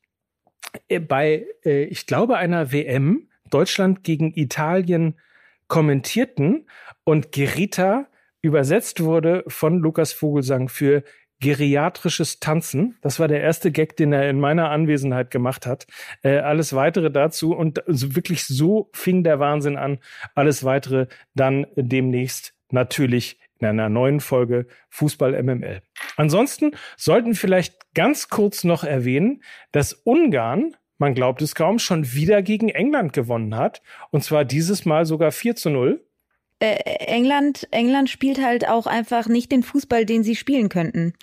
äh, 0.87 1.01
bei, 1.01 1.45
äh, 1.65 1.83
ich 1.83 2.05
glaube, 2.05 2.37
einer 2.37 2.71
WM 2.71 3.27
Deutschland 3.49 4.05
gegen 4.05 4.33
Italien 4.33 5.19
kommentierten 5.67 6.69
und 7.03 7.33
Gerita 7.33 8.07
übersetzt 8.41 9.03
wurde 9.03 9.43
von 9.47 9.79
Lukas 9.79 10.13
Vogelsang 10.13 10.69
für 10.69 11.03
geriatrisches 11.39 12.39
Tanzen. 12.39 12.97
Das 13.01 13.19
war 13.19 13.27
der 13.27 13.41
erste 13.41 13.71
Gag, 13.71 13.95
den 13.97 14.11
er 14.13 14.29
in 14.29 14.39
meiner 14.39 14.69
Anwesenheit 14.69 15.31
gemacht 15.31 15.65
hat. 15.65 15.87
Äh, 16.21 16.39
alles 16.39 16.73
weitere 16.73 17.11
dazu 17.11 17.55
und 17.55 17.87
also 17.87 18.15
wirklich 18.15 18.45
so 18.45 18.89
fing 18.93 19.23
der 19.23 19.39
Wahnsinn 19.39 19.77
an. 19.77 19.99
Alles 20.35 20.63
weitere 20.63 21.07
dann 21.35 21.67
demnächst 21.75 22.53
natürlich 22.71 23.39
in 23.59 23.67
einer 23.67 23.89
neuen 23.89 24.19
Folge 24.19 24.67
Fußball 24.89 25.41
MML. 25.41 25.81
Ansonsten 26.17 26.71
sollten 26.97 27.35
vielleicht 27.35 27.93
ganz 27.93 28.29
kurz 28.29 28.63
noch 28.63 28.83
erwähnen, 28.83 29.43
dass 29.71 29.93
Ungarn 29.93 30.75
man 30.99 31.15
glaubt 31.15 31.41
es 31.41 31.55
kaum, 31.55 31.79
schon 31.79 32.13
wieder 32.13 32.41
gegen 32.41 32.67
England 32.67 33.13
gewonnen 33.13 33.55
hat. 33.55 33.81
Und 34.11 34.23
zwar 34.23 34.43
dieses 34.43 34.85
Mal 34.85 35.05
sogar 35.05 35.31
4 35.31 35.55
zu 35.55 35.69
0. 35.69 36.05
Äh, 36.59 36.75
England, 37.07 37.67
England 37.71 38.09
spielt 38.09 38.41
halt 38.41 38.67
auch 38.67 38.85
einfach 38.85 39.27
nicht 39.27 39.51
den 39.51 39.63
Fußball, 39.63 40.05
den 40.05 40.23
sie 40.23 40.35
spielen 40.35 40.67
könnten. 40.67 41.13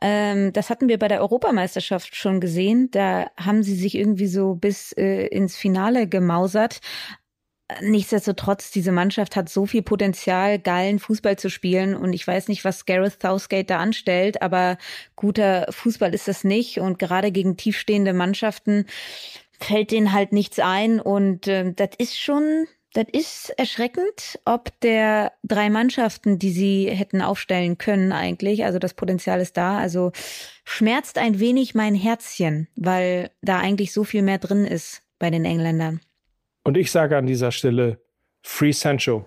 Ähm, 0.00 0.52
das 0.52 0.68
hatten 0.68 0.88
wir 0.88 0.98
bei 0.98 1.08
der 1.08 1.20
Europameisterschaft 1.20 2.16
schon 2.16 2.40
gesehen. 2.40 2.90
Da 2.90 3.30
haben 3.36 3.62
sie 3.62 3.76
sich 3.76 3.94
irgendwie 3.94 4.26
so 4.26 4.54
bis 4.54 4.92
äh, 4.92 5.26
ins 5.26 5.56
Finale 5.56 6.08
gemausert. 6.08 6.80
Nichtsdestotrotz, 7.82 8.72
diese 8.72 8.90
Mannschaft 8.90 9.36
hat 9.36 9.48
so 9.48 9.64
viel 9.64 9.82
Potenzial, 9.82 10.58
geilen 10.58 10.98
Fußball 10.98 11.38
zu 11.38 11.50
spielen. 11.50 11.94
Und 11.94 12.12
ich 12.12 12.26
weiß 12.26 12.48
nicht, 12.48 12.64
was 12.64 12.84
Gareth 12.84 13.22
Southgate 13.22 13.70
da 13.70 13.78
anstellt, 13.78 14.42
aber 14.42 14.76
guter 15.14 15.66
Fußball 15.70 16.12
ist 16.12 16.26
das 16.26 16.42
nicht. 16.42 16.80
Und 16.80 16.98
gerade 16.98 17.30
gegen 17.30 17.56
tiefstehende 17.56 18.12
Mannschaften 18.12 18.86
fällt 19.60 19.92
denen 19.92 20.12
halt 20.12 20.32
nichts 20.32 20.58
ein. 20.58 20.98
Und 20.98 21.46
äh, 21.46 21.72
das 21.72 21.90
ist 21.98 22.18
schon 22.18 22.66
das 22.92 23.06
ist 23.12 23.50
erschreckend, 23.50 24.40
ob 24.44 24.78
der 24.80 25.32
drei 25.44 25.70
Mannschaften, 25.70 26.38
die 26.38 26.50
sie 26.50 26.90
hätten 26.90 27.22
aufstellen 27.22 27.78
können 27.78 28.12
eigentlich, 28.12 28.64
also 28.64 28.78
das 28.78 28.94
Potenzial 28.94 29.40
ist 29.40 29.56
da, 29.56 29.78
also 29.78 30.12
schmerzt 30.64 31.18
ein 31.18 31.38
wenig 31.38 31.74
mein 31.74 31.94
Herzchen, 31.94 32.68
weil 32.76 33.30
da 33.42 33.58
eigentlich 33.58 33.92
so 33.92 34.04
viel 34.04 34.22
mehr 34.22 34.38
drin 34.38 34.64
ist 34.64 35.02
bei 35.18 35.30
den 35.30 35.44
Engländern. 35.44 36.00
Und 36.64 36.76
ich 36.76 36.90
sage 36.90 37.16
an 37.16 37.26
dieser 37.26 37.52
Stelle 37.52 38.00
Free 38.42 38.72
Sancho. 38.72 39.24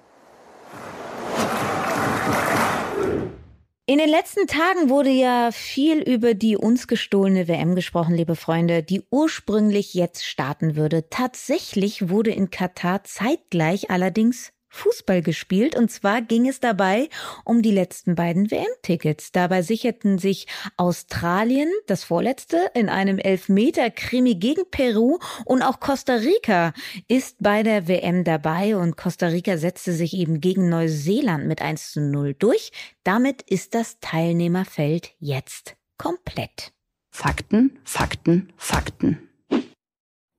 In 3.86 3.98
den 3.98 4.08
letzten 4.08 4.48
Tagen 4.48 4.90
wurde 4.90 5.10
ja 5.10 5.52
viel 5.52 6.00
über 6.00 6.36
die 6.36 6.56
uns 6.56 6.88
gestohlene 6.88 7.50
WM 7.50 7.76
gesprochen, 7.76 8.16
liebe 8.16 8.38
Freunde, 8.38 8.82
die 8.82 9.04
ursprünglich 9.10 9.94
jetzt 9.94 10.24
starten 10.24 10.78
würde. 10.78 11.10
Tatsächlich 11.10 12.08
wurde 12.08 12.32
in 12.32 12.50
Katar 12.50 13.04
zeitgleich 13.04 13.92
allerdings 13.92 14.53
Fußball 14.74 15.22
gespielt 15.22 15.76
und 15.76 15.92
zwar 15.92 16.22
ging 16.22 16.48
es 16.48 16.60
dabei 16.60 17.08
um 17.46 17.62
die 17.62 17.72
letzten 17.72 18.16
beiden 18.16 18.50
WM-Tickets. 18.50 19.32
Dabei 19.32 19.62
sicherten 19.62 20.18
sich 20.18 20.48
Australien, 20.78 21.70
das 21.86 22.04
vorletzte, 22.04 22.58
in 22.74 22.90
einem 22.90 23.20
Elfmeter-Krimi 23.20 24.36
gegen 24.36 24.64
Peru 24.72 25.20
und 25.46 25.62
auch 25.62 25.80
Costa 25.80 26.16
Rica 26.16 26.74
ist 27.08 27.38
bei 27.40 27.62
der 27.62 27.88
WM 27.88 28.24
dabei 28.24 28.76
und 28.76 28.98
Costa 28.98 29.28
Rica 29.28 29.58
setzte 29.58 29.94
sich 29.94 30.16
eben 30.16 30.42
gegen 30.42 30.70
Neuseeland 30.70 31.46
mit 31.46 31.62
1 31.62 31.92
zu 31.92 32.02
0 32.02 32.34
durch. 32.34 32.72
Damit 33.04 33.44
ist 33.44 33.76
das 33.76 34.00
Teilnehmerfeld 34.00 35.12
jetzt 35.20 35.76
komplett. 35.98 36.74
Fakten, 37.12 37.78
Fakten, 37.84 38.52
Fakten. 38.58 39.30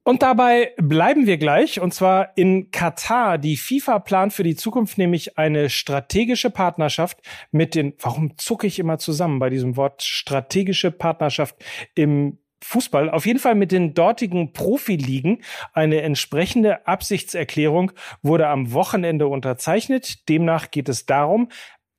Und 0.04 0.22
dabei 0.22 0.72
bleiben 0.76 1.26
wir 1.26 1.38
gleich, 1.38 1.80
und 1.80 1.94
zwar 1.94 2.36
in 2.36 2.70
Katar. 2.70 3.38
Die 3.38 3.56
FIFA 3.56 4.00
plant 4.00 4.32
für 4.34 4.42
die 4.42 4.54
Zukunft 4.54 4.98
nämlich 4.98 5.38
eine 5.38 5.70
strategische 5.70 6.50
Partnerschaft 6.50 7.20
mit 7.50 7.74
den, 7.74 7.94
warum 8.00 8.36
zucke 8.36 8.66
ich 8.66 8.78
immer 8.78 8.98
zusammen 8.98 9.38
bei 9.38 9.48
diesem 9.48 9.76
Wort 9.78 10.02
strategische 10.02 10.90
Partnerschaft 10.90 11.56
im 11.94 12.38
Fußball, 12.62 13.10
auf 13.10 13.26
jeden 13.26 13.38
Fall 13.38 13.54
mit 13.54 13.72
den 13.72 13.94
dortigen 13.94 14.52
Profiligen. 14.52 15.42
Eine 15.72 16.02
entsprechende 16.02 16.86
Absichtserklärung 16.86 17.92
wurde 18.22 18.48
am 18.48 18.72
Wochenende 18.72 19.26
unterzeichnet. 19.26 20.28
Demnach 20.28 20.70
geht 20.70 20.88
es 20.88 21.06
darum, 21.06 21.48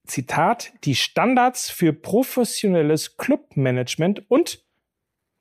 Zitat, 0.06 0.74
die 0.84 0.96
Standards 0.96 1.70
für 1.70 1.94
professionelles 1.94 3.18
Clubmanagement 3.18 4.30
und 4.30 4.65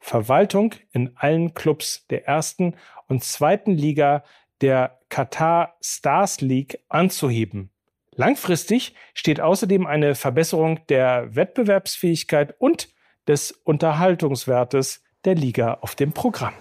Verwaltung 0.05 0.75
in 0.93 1.17
allen 1.17 1.55
Clubs 1.55 2.07
der 2.09 2.27
ersten 2.27 2.75
und 3.09 3.25
zweiten 3.25 3.73
Liga 3.73 4.23
der 4.61 5.01
Qatar 5.09 5.79
Stars 5.81 6.43
League 6.43 6.79
anzuheben. 6.91 7.71
Langfristig 8.11 8.95
steht 9.15 9.41
außerdem 9.41 9.87
eine 9.87 10.15
Verbesserung 10.15 10.87
der 10.91 11.35
Wettbewerbsfähigkeit 11.35 12.55
und 12.59 12.91
des 13.27 13.51
Unterhaltungswertes 13.51 15.03
der 15.25 15.37
Liga 15.37 15.79
auf 15.81 15.95
dem 15.95 16.13
Programm. 16.13 16.53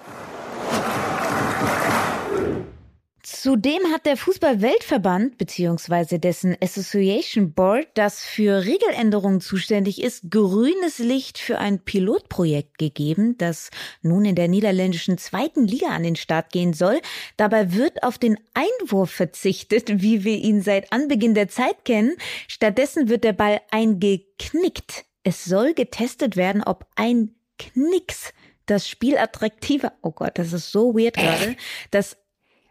Zudem 3.24 3.89
hat 3.94 4.06
der 4.06 4.18
Fußball-Weltverband 4.18 5.38
bzw. 5.38 6.18
dessen 6.18 6.58
Association 6.62 7.53
Board, 7.53 7.88
das 7.94 8.25
für 8.25 8.65
Regeländerungen 8.65 9.39
zuständig 9.39 10.03
ist, 10.03 10.30
grünes 10.30 11.00
Licht 11.00 11.38
für 11.38 11.58
ein 11.58 11.80
Pilotprojekt 11.80 12.77
gegeben, 12.77 13.38
das 13.38 13.70
nun 14.01 14.25
in 14.25 14.36
der 14.36 14.50
niederländischen 14.50 15.18
zweiten 15.18 15.65
Liga 15.65 15.88
an 15.88 16.03
den 16.03 16.18
Start 16.18 16.51
gehen 16.51 16.74
soll. 16.74 17.00
Dabei 17.38 17.72
wird 17.72 18.03
auf 18.03 18.18
den 18.18 18.38
Einwurf 18.53 19.12
verzichtet, 19.12 19.86
wie 20.01 20.25
wir 20.25 20.36
ihn 20.36 20.62
seit 20.62 20.92
Anbeginn 20.92 21.34
der 21.34 21.48
Zeit 21.48 21.86
kennen. 21.86 22.18
Stattdessen 22.50 23.08
wird 23.08 23.24
der 23.24 23.34
Ball 23.34 23.62
eingeknickt. 23.72 25.06
Es 25.24 25.46
soll 25.46 25.74
getestet 25.74 26.36
werden, 26.36 26.62
ob 26.62 26.86
ein 26.98 27.34
Knicks 27.58 28.34
das 28.65 28.88
Spiel 28.88 29.18
attraktiver, 29.18 29.94
oh 30.01 30.12
Gott, 30.12 30.38
das 30.38 30.53
ist 30.53 30.72
so 30.72 30.94
weird 30.94 31.15
gerade, 31.15 31.56
das 31.92 32.18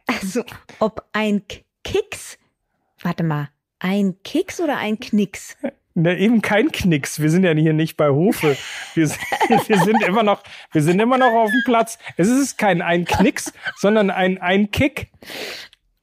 also, 0.06 0.44
ob 0.78 1.04
ein 1.12 1.42
Kicks, 1.84 2.38
warte 3.00 3.22
mal, 3.22 3.48
ein 3.78 4.16
Kicks 4.22 4.60
oder 4.60 4.78
ein 4.78 4.98
Knicks? 4.98 5.56
Ne, 5.94 6.18
eben 6.18 6.40
kein 6.40 6.72
Knicks. 6.72 7.20
Wir 7.20 7.30
sind 7.30 7.44
ja 7.44 7.52
hier 7.52 7.74
nicht 7.74 7.96
bei 7.96 8.08
Hofe. 8.08 8.56
Wir 8.94 9.06
sind, 9.06 9.20
wir 9.68 9.78
sind 9.78 10.02
immer 10.02 10.22
noch, 10.22 10.42
wir 10.72 10.82
sind 10.82 11.00
immer 11.00 11.18
noch 11.18 11.32
auf 11.32 11.50
dem 11.50 11.62
Platz. 11.64 11.98
Es 12.16 12.28
ist 12.28 12.56
kein 12.56 12.80
ein 12.80 13.04
Knicks, 13.04 13.52
sondern 13.76 14.10
ein 14.10 14.38
ein 14.38 14.70
Kick. 14.70 15.08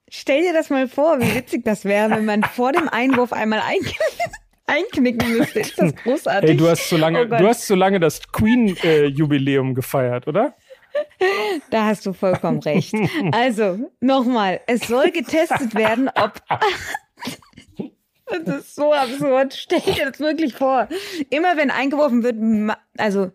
Stell 0.10 0.42
dir 0.42 0.54
das 0.54 0.70
mal 0.70 0.88
vor, 0.88 1.20
wie 1.20 1.34
witzig 1.36 1.64
das 1.64 1.86
wäre, 1.86 2.12
wenn 2.12 2.26
man 2.26 2.44
vor 2.44 2.72
dem 2.72 2.88
Einwurf 2.88 3.34
einmal 3.34 3.62
einknicken 4.68 5.38
müsste. 5.38 5.60
Ist 5.60 5.80
das 5.80 5.96
großartig? 5.96 6.52
Ey, 6.52 6.58
du 6.58 6.68
hast 6.68 6.88
so 6.90 6.98
lange, 6.98 7.24
oh 7.24 7.26
du 7.26 7.48
hast 7.48 7.66
so 7.66 7.76
lange 7.76 8.00
das 8.00 8.22
Queen-Jubiläum 8.32 9.72
äh, 9.72 9.74
gefeiert, 9.74 10.28
oder? 10.28 10.56
Da 11.70 11.86
hast 11.86 12.06
du 12.06 12.14
vollkommen 12.14 12.60
recht. 12.60 12.94
Also, 13.32 13.92
nochmal, 14.00 14.62
es 14.68 14.88
soll 14.88 15.12
getestet 15.12 15.76
werden, 15.76 16.10
ob. 16.16 16.42
Das 18.46 18.60
ist 18.60 18.76
so 18.76 18.94
absurd. 18.94 19.56
Stell 19.56 19.82
dir 19.82 20.12
das 20.12 20.20
wirklich 20.20 20.54
vor. 20.54 20.88
Immer 21.32 21.58
wenn 21.58 21.72
eingeworfen 21.72 22.22
wird, 22.22 22.36
also 22.96 23.32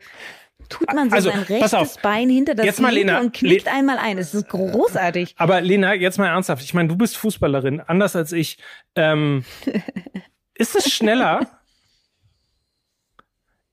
tut 0.68 0.92
man 0.94 1.10
so 1.10 1.16
also, 1.16 1.30
sein 1.30 1.42
rechtes 1.42 1.98
Bein 2.00 2.28
hinter 2.28 2.54
das 2.54 2.66
jetzt 2.66 2.80
mal, 2.80 2.92
Lena, 2.92 3.20
und 3.20 3.34
knickt 3.34 3.66
Le 3.66 3.72
einmal 3.72 3.98
ein. 3.98 4.18
Es 4.18 4.34
ist 4.34 4.48
großartig. 4.48 5.34
Aber 5.36 5.60
Lena, 5.60 5.94
jetzt 5.94 6.18
mal 6.18 6.28
ernsthaft. 6.28 6.62
Ich 6.62 6.74
meine, 6.74 6.88
du 6.88 6.96
bist 6.96 7.16
Fußballerin, 7.16 7.80
anders 7.80 8.16
als 8.16 8.32
ich. 8.32 8.58
Ähm, 8.94 9.44
ist 10.54 10.76
es 10.76 10.92
schneller? 10.92 11.60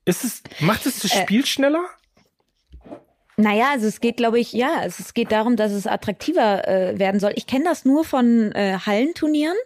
Ist 0.06 0.24
es, 0.24 0.44
macht 0.60 0.86
es 0.86 1.00
das 1.00 1.14
äh, 1.14 1.22
Spiel 1.22 1.42
äh, 1.42 1.46
schneller? 1.46 1.86
Naja, 3.42 3.72
also 3.72 3.88
es 3.88 4.02
geht, 4.02 4.18
glaube 4.18 4.40
ich, 4.40 4.54
ja, 4.54 4.84
es 4.86 5.14
geht 5.16 5.32
darum, 5.32 5.56
dass 5.56 5.72
es 5.72 5.88
attraktiver 5.88 6.68
äh, 6.68 7.00
werden 7.00 7.20
soll. 7.20 7.34
Ich 7.36 7.48
kenne 7.48 7.66
das 7.66 7.86
nur 7.86 8.04
von 8.04 8.52
äh, 8.52 8.78
Hallenturnieren. 8.86 9.58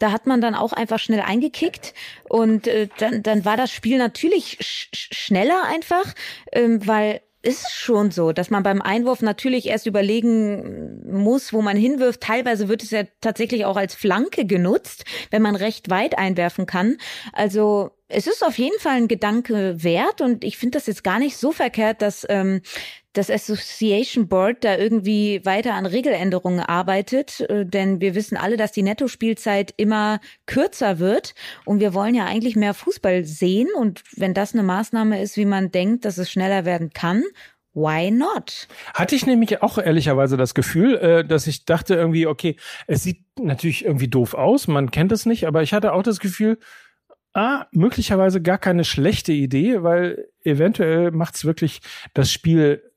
Da 0.00 0.10
hat 0.10 0.26
man 0.26 0.40
dann 0.40 0.56
auch 0.56 0.72
einfach 0.72 0.98
schnell 0.98 1.20
eingekickt 1.20 1.94
und 2.28 2.66
äh, 2.66 2.88
dann, 2.98 3.22
dann 3.22 3.44
war 3.44 3.56
das 3.56 3.70
Spiel 3.70 3.98
natürlich 3.98 4.58
sch 4.60 4.88
schneller 4.92 5.62
einfach, 5.64 6.14
ähm, 6.52 6.84
weil 6.86 7.20
ist 7.42 7.72
schon 7.72 8.10
so, 8.10 8.32
dass 8.32 8.50
man 8.50 8.62
beim 8.62 8.82
Einwurf 8.82 9.22
natürlich 9.22 9.66
erst 9.66 9.86
überlegen 9.86 11.00
muss, 11.10 11.54
wo 11.54 11.62
man 11.62 11.76
hinwirft. 11.76 12.20
Teilweise 12.20 12.68
wird 12.68 12.82
es 12.82 12.90
ja 12.90 13.04
tatsächlich 13.22 13.64
auch 13.64 13.76
als 13.76 13.94
Flanke 13.94 14.44
genutzt, 14.44 15.04
wenn 15.30 15.40
man 15.40 15.56
recht 15.56 15.88
weit 15.88 16.18
einwerfen 16.18 16.66
kann. 16.66 16.98
Also 17.32 17.92
es 18.08 18.26
ist 18.26 18.44
auf 18.44 18.58
jeden 18.58 18.78
Fall 18.78 18.96
ein 18.96 19.08
Gedanke 19.08 19.82
wert 19.82 20.20
und 20.20 20.44
ich 20.44 20.58
finde 20.58 20.76
das 20.76 20.86
jetzt 20.86 21.04
gar 21.04 21.18
nicht 21.18 21.36
so 21.36 21.52
verkehrt, 21.52 22.02
dass 22.02 22.26
ähm, 22.28 22.60
das 23.12 23.30
Association 23.30 24.28
Board 24.28 24.64
da 24.64 24.76
irgendwie 24.76 25.44
weiter 25.44 25.74
an 25.74 25.86
Regeländerungen 25.86 26.60
arbeitet, 26.60 27.40
äh, 27.40 27.66
denn 27.66 28.00
wir 28.00 28.14
wissen 28.14 28.36
alle, 28.36 28.56
dass 28.56 28.72
die 28.72 28.82
Nettospielzeit 28.82 29.74
immer 29.76 30.20
kürzer 30.46 30.98
wird 30.98 31.34
und 31.64 31.80
wir 31.80 31.94
wollen 31.94 32.14
ja 32.14 32.26
eigentlich 32.26 32.56
mehr 32.56 32.74
Fußball 32.74 33.24
sehen 33.24 33.68
und 33.76 34.02
wenn 34.16 34.34
das 34.34 34.54
eine 34.54 34.62
Maßnahme 34.62 35.20
ist, 35.20 35.36
wie 35.36 35.44
man 35.44 35.70
denkt, 35.70 36.04
dass 36.04 36.18
es 36.18 36.30
schneller 36.30 36.64
werden 36.64 36.90
kann, 36.92 37.24
Why 37.72 38.10
not? 38.10 38.66
Hatte 38.94 39.14
ich 39.14 39.26
nämlich 39.26 39.62
auch 39.62 39.78
ehrlicherweise 39.78 40.36
das 40.36 40.54
Gefühl, 40.54 40.96
äh, 40.96 41.24
dass 41.24 41.46
ich 41.46 41.66
dachte 41.66 41.94
irgendwie, 41.94 42.26
okay, 42.26 42.56
es 42.88 43.04
sieht 43.04 43.22
natürlich 43.38 43.84
irgendwie 43.84 44.08
doof 44.08 44.34
aus, 44.34 44.66
man 44.66 44.90
kennt 44.90 45.12
es 45.12 45.24
nicht, 45.24 45.46
aber 45.46 45.62
ich 45.62 45.72
hatte 45.72 45.92
auch 45.92 46.02
das 46.02 46.18
Gefühl, 46.18 46.58
ah, 47.32 47.66
möglicherweise 47.70 48.42
gar 48.42 48.58
keine 48.58 48.82
schlechte 48.84 49.32
Idee, 49.32 49.84
weil 49.84 50.26
eventuell 50.42 51.12
macht 51.12 51.36
es 51.36 51.44
wirklich 51.44 51.80
das 52.12 52.32
Spiel 52.32 52.89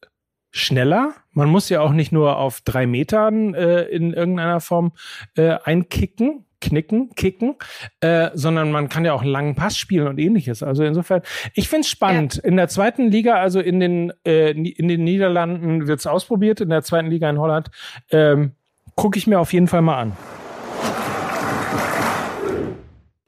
schneller. 0.54 1.14
Man 1.34 1.50
muss 1.50 1.68
ja 1.68 1.82
auch 1.82 1.92
nicht 1.92 2.14
nur 2.14 2.38
auf 2.38 2.62
drei 2.62 2.88
Metern 2.88 3.54
äh, 3.54 3.82
in 3.82 4.14
irgendeiner 4.14 4.62
Form 4.62 4.94
äh, 5.36 5.58
einkicken. 5.66 6.46
knicken, 6.62 7.10
kicken, 7.16 7.56
äh, 8.00 8.30
sondern 8.36 8.72
man 8.72 8.88
kann 8.88 9.04
ja 9.04 9.12
auch 9.12 9.22
einen 9.22 9.32
langen 9.32 9.54
Pass 9.54 9.78
spielen 9.78 10.08
und 10.08 10.18
ähnliches. 10.18 10.64
Also 10.64 10.86
insofern, 10.86 11.22
ich 11.56 11.68
finde 11.68 11.82
es 11.82 11.90
spannend. 11.90 12.36
Ja. 12.36 12.44
In 12.44 12.56
der 12.56 12.70
zweiten 12.70 13.12
Liga, 13.12 13.34
also 13.34 13.60
in 13.60 13.82
den, 13.82 14.14
äh, 14.26 14.52
in 14.52 14.88
den 14.88 15.04
Niederlanden 15.04 15.88
wird 15.88 16.00
es 16.00 16.08
ausprobiert, 16.08 16.62
in 16.62 16.70
der 16.70 16.82
zweiten 16.82 17.10
Liga 17.10 17.30
in 17.30 17.38
Holland, 17.38 17.70
ähm, 18.12 18.54
gucke 18.96 19.18
ich 19.18 19.28
mir 19.28 19.42
auf 19.42 19.52
jeden 19.52 19.68
Fall 19.68 19.82
mal 19.82 19.98
an. 19.98 20.14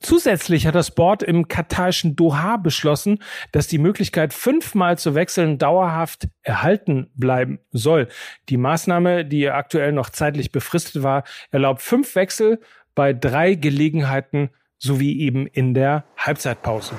Zusätzlich 0.05 0.67
hat 0.67 0.75
das 0.75 0.91
Board 0.91 1.23
im 1.23 1.47
katarischen 1.47 2.15
Doha 2.15 2.57
beschlossen, 2.57 3.17
dass 3.51 3.65
die 3.65 3.79
Möglichkeit, 3.79 4.35
fünfmal 4.35 4.99
zu 4.99 5.15
wechseln, 5.15 5.57
dauerhaft 5.57 6.27
erhalten 6.43 7.09
bleiben 7.15 7.57
soll. 7.71 8.07
Die 8.49 8.57
Maßnahme, 8.57 9.25
die 9.25 9.49
aktuell 9.49 9.93
noch 9.93 10.11
zeitlich 10.11 10.51
befristet 10.51 11.01
war, 11.01 11.23
erlaubt 11.49 11.81
fünf 11.81 12.13
Wechsel 12.13 12.59
bei 12.93 13.13
drei 13.13 13.55
Gelegenheiten 13.55 14.51
sowie 14.77 15.19
eben 15.21 15.47
in 15.47 15.73
der 15.73 16.03
Halbzeitpause. 16.17 16.93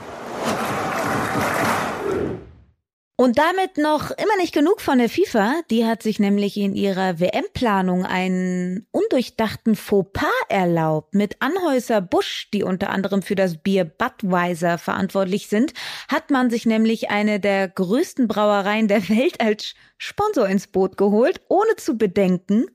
Und 3.19 3.39
damit 3.39 3.79
noch 3.79 4.11
immer 4.11 4.37
nicht 4.37 4.53
genug 4.53 4.83
von 4.83 4.99
der 4.99 5.09
FIFA. 5.09 5.63
Die 5.71 5.87
hat 5.87 6.03
sich 6.03 6.19
nämlich 6.19 6.59
in 6.59 6.75
ihrer 6.75 7.19
WM-Planung 7.19 8.05
einen 8.05 8.87
undurchdachten 8.91 9.75
Fauxpas 9.75 10.27
erlaubt. 10.51 11.15
Mit 11.15 11.41
Anhäuser 11.41 12.03
Busch, 12.03 12.51
die 12.53 12.63
unter 12.63 12.91
anderem 12.91 13.23
für 13.23 13.35
das 13.35 13.57
Bier 13.57 13.87
Budweiser 13.87 14.77
verantwortlich 14.77 15.49
sind, 15.49 15.73
hat 16.09 16.31
man 16.31 16.51
sich 16.51 16.67
nämlich 16.67 17.09
eine 17.09 17.41
der 17.41 17.69
größten 17.69 18.29
Brauereien 18.29 18.87
der 18.87 19.09
Welt 19.09 19.41
als 19.41 19.75
Sponsor 19.99 20.47
ins 20.47 20.67
Boot 20.67 20.99
geholt, 20.99 21.41
ohne 21.49 21.77
zu 21.77 21.97
bedenken, 21.97 22.67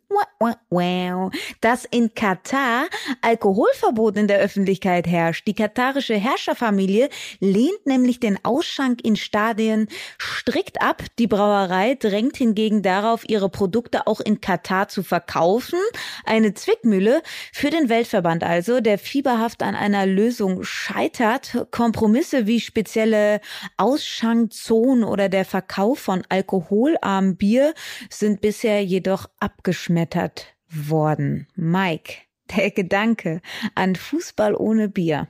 dass 1.62 1.86
in 1.86 2.16
Katar 2.16 2.88
Alkoholverbot 3.22 4.18
in 4.18 4.28
der 4.28 4.40
Öffentlichkeit 4.40 5.06
herrscht. 5.06 5.46
Die 5.48 5.54
katarische 5.54 6.16
Herrscherfamilie 6.16 7.10
lehnt 7.40 7.86
nämlich 7.86 8.20
den 8.20 8.44
Ausschank 8.44 9.02
in 9.04 9.16
Stadien 9.16 9.88
strikt 10.32 10.82
ab. 10.82 11.04
Die 11.20 11.28
Brauerei 11.28 11.96
drängt 11.96 12.38
hingegen 12.38 12.82
darauf, 12.82 13.28
ihre 13.28 13.50
Produkte 13.50 14.08
auch 14.08 14.20
in 14.20 14.42
Katar 14.42 14.88
zu 14.88 15.04
verkaufen. 15.04 15.80
Eine 16.26 16.54
Zwickmühle 16.54 17.22
für 17.54 17.70
den 17.70 17.90
Weltverband 17.90 18.44
also, 18.44 18.80
der 18.80 18.98
fieberhaft 18.98 19.64
an 19.64 19.76
einer 19.76 20.06
Lösung 20.06 20.64
scheitert. 20.64 21.68
Kompromisse 21.72 22.48
wie 22.48 22.60
spezielle 22.60 23.42
Ausschankzonen 23.78 25.04
oder 25.04 25.30
der 25.30 25.46
Verkauf 25.46 26.00
von 26.00 26.24
alkoholarmem 26.30 27.36
Bier 27.36 27.74
sind 28.10 28.42
bisher 28.42 28.84
jedoch 28.84 29.28
abgeschmettert 29.40 30.48
worden. 30.70 31.48
Mike, 31.56 32.14
der 32.56 32.72
Gedanke 32.72 33.42
an 33.76 33.96
Fußball 33.96 34.56
ohne 34.56 34.90
Bier. 34.90 35.28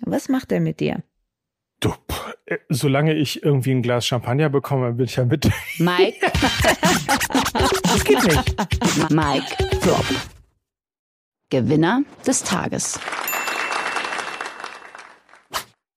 Was 0.00 0.28
macht 0.28 0.52
er 0.52 0.60
mit 0.60 0.80
dir? 0.80 1.02
Du, 1.84 1.92
äh, 2.46 2.56
solange 2.70 3.12
ich 3.12 3.42
irgendwie 3.42 3.72
ein 3.72 3.82
Glas 3.82 4.06
Champagner 4.06 4.48
bekomme, 4.48 4.94
bin 4.94 5.04
ich 5.04 5.16
ja 5.16 5.26
mit. 5.26 5.50
Mike. 5.76 6.14
das 7.82 8.04
geht 8.04 8.24
nicht. 8.24 9.10
Mike 9.10 9.78
Drop. 9.82 10.06
Gewinner 11.50 12.00
des 12.26 12.42
Tages. 12.42 12.98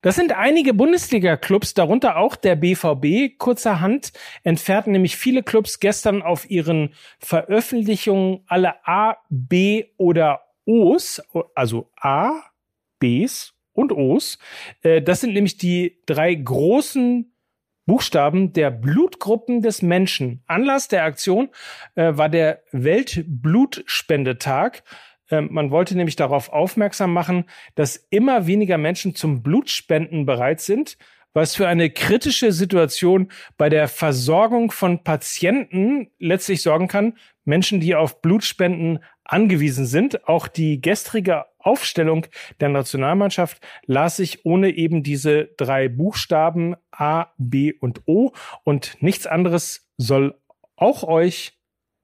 Das 0.01 0.15
sind 0.15 0.33
einige 0.33 0.73
Bundesliga-Clubs, 0.73 1.73
darunter 1.73 2.17
auch 2.17 2.35
der 2.35 2.57
BVB. 2.57 3.37
Kurzerhand 3.37 4.11
entfernten 4.43 4.91
nämlich 4.91 5.15
viele 5.15 5.41
Clubs 5.41 5.79
gestern 5.79 6.21
auf 6.21 6.49
ihren 6.49 6.95
Veröffentlichungen 7.19 8.43
alle 8.47 8.85
A, 8.85 9.15
B 9.29 9.85
oder 9.95 10.41
O's, 10.65 11.21
also 11.55 11.89
A, 11.95 12.41
Bs 12.99 13.56
und 13.77 13.91
O's. 13.91 14.39
Äh, 14.81 15.01
das 15.01 15.21
sind 15.21 15.33
nämlich 15.33 15.57
die 15.57 16.01
drei 16.05 16.33
großen 16.33 17.33
Buchstaben 17.85 18.51
der 18.51 18.71
Blutgruppen 18.71 19.61
des 19.61 19.81
Menschen. 19.81 20.43
Anlass 20.47 20.89
der 20.89 21.05
Aktion 21.05 21.47
äh, 21.95 22.17
war 22.17 22.29
der 22.29 22.63
Weltblutspendetag. 22.71 24.83
Ähm, 25.31 25.47
man 25.51 25.71
wollte 25.71 25.95
nämlich 25.95 26.17
darauf 26.17 26.49
aufmerksam 26.49 27.13
machen, 27.13 27.45
dass 27.75 27.95
immer 28.09 28.47
weniger 28.47 28.77
Menschen 28.77 29.15
zum 29.15 29.41
Blutspenden 29.41 30.25
bereit 30.25 30.59
sind, 30.59 30.97
was 31.33 31.55
für 31.55 31.67
eine 31.67 31.89
kritische 31.89 32.51
Situation 32.51 33.31
bei 33.57 33.69
der 33.69 33.87
Versorgung 33.87 34.71
von 34.71 35.03
Patienten 35.03 36.09
letztlich 36.19 36.61
sorgen 36.63 36.87
kann. 36.87 37.17
Menschen, 37.45 37.79
die 37.79 37.95
auf 37.95 38.21
Blutspenden 38.21 38.99
angewiesen 39.27 39.85
sind. 39.85 40.27
Auch 40.27 40.47
die 40.47 40.81
gestrige 40.81 41.45
Aufstellung 41.59 42.25
der 42.59 42.69
Nationalmannschaft 42.69 43.61
las 43.85 44.17
sich 44.17 44.45
ohne 44.45 44.69
eben 44.71 45.03
diese 45.03 45.45
drei 45.57 45.89
Buchstaben 45.89 46.75
A, 46.91 47.27
B 47.37 47.73
und 47.79 48.01
O. 48.07 48.31
Und 48.63 48.97
nichts 49.01 49.27
anderes 49.27 49.87
soll 49.97 50.39
auch 50.75 51.03
euch 51.03 51.59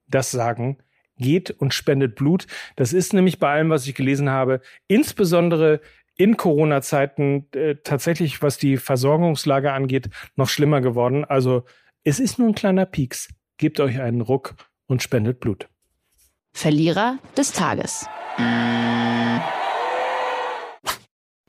das 0.06 0.30
sagen. 0.30 0.78
Geht 1.16 1.50
und 1.50 1.72
spendet 1.72 2.16
Blut. 2.16 2.46
Das 2.76 2.92
ist 2.92 3.12
nämlich 3.12 3.38
bei 3.38 3.52
allem, 3.52 3.70
was 3.70 3.86
ich 3.86 3.94
gelesen 3.94 4.30
habe, 4.30 4.60
insbesondere 4.88 5.80
in 6.16 6.36
Corona-Zeiten 6.36 7.46
äh, 7.52 7.76
tatsächlich, 7.82 8.42
was 8.42 8.58
die 8.58 8.76
Versorgungslage 8.76 9.72
angeht, 9.72 10.10
noch 10.36 10.48
schlimmer 10.48 10.80
geworden. 10.80 11.24
Also 11.24 11.64
es 12.02 12.20
ist 12.20 12.38
nur 12.38 12.48
ein 12.48 12.54
kleiner 12.54 12.86
Pieks. 12.86 13.28
Gebt 13.56 13.80
euch 13.80 14.00
einen 14.00 14.20
Ruck 14.20 14.56
und 14.86 15.02
spendet 15.02 15.40
Blut. 15.40 15.68
Verlierer 16.54 17.18
des 17.36 17.52
Tages 17.52 18.06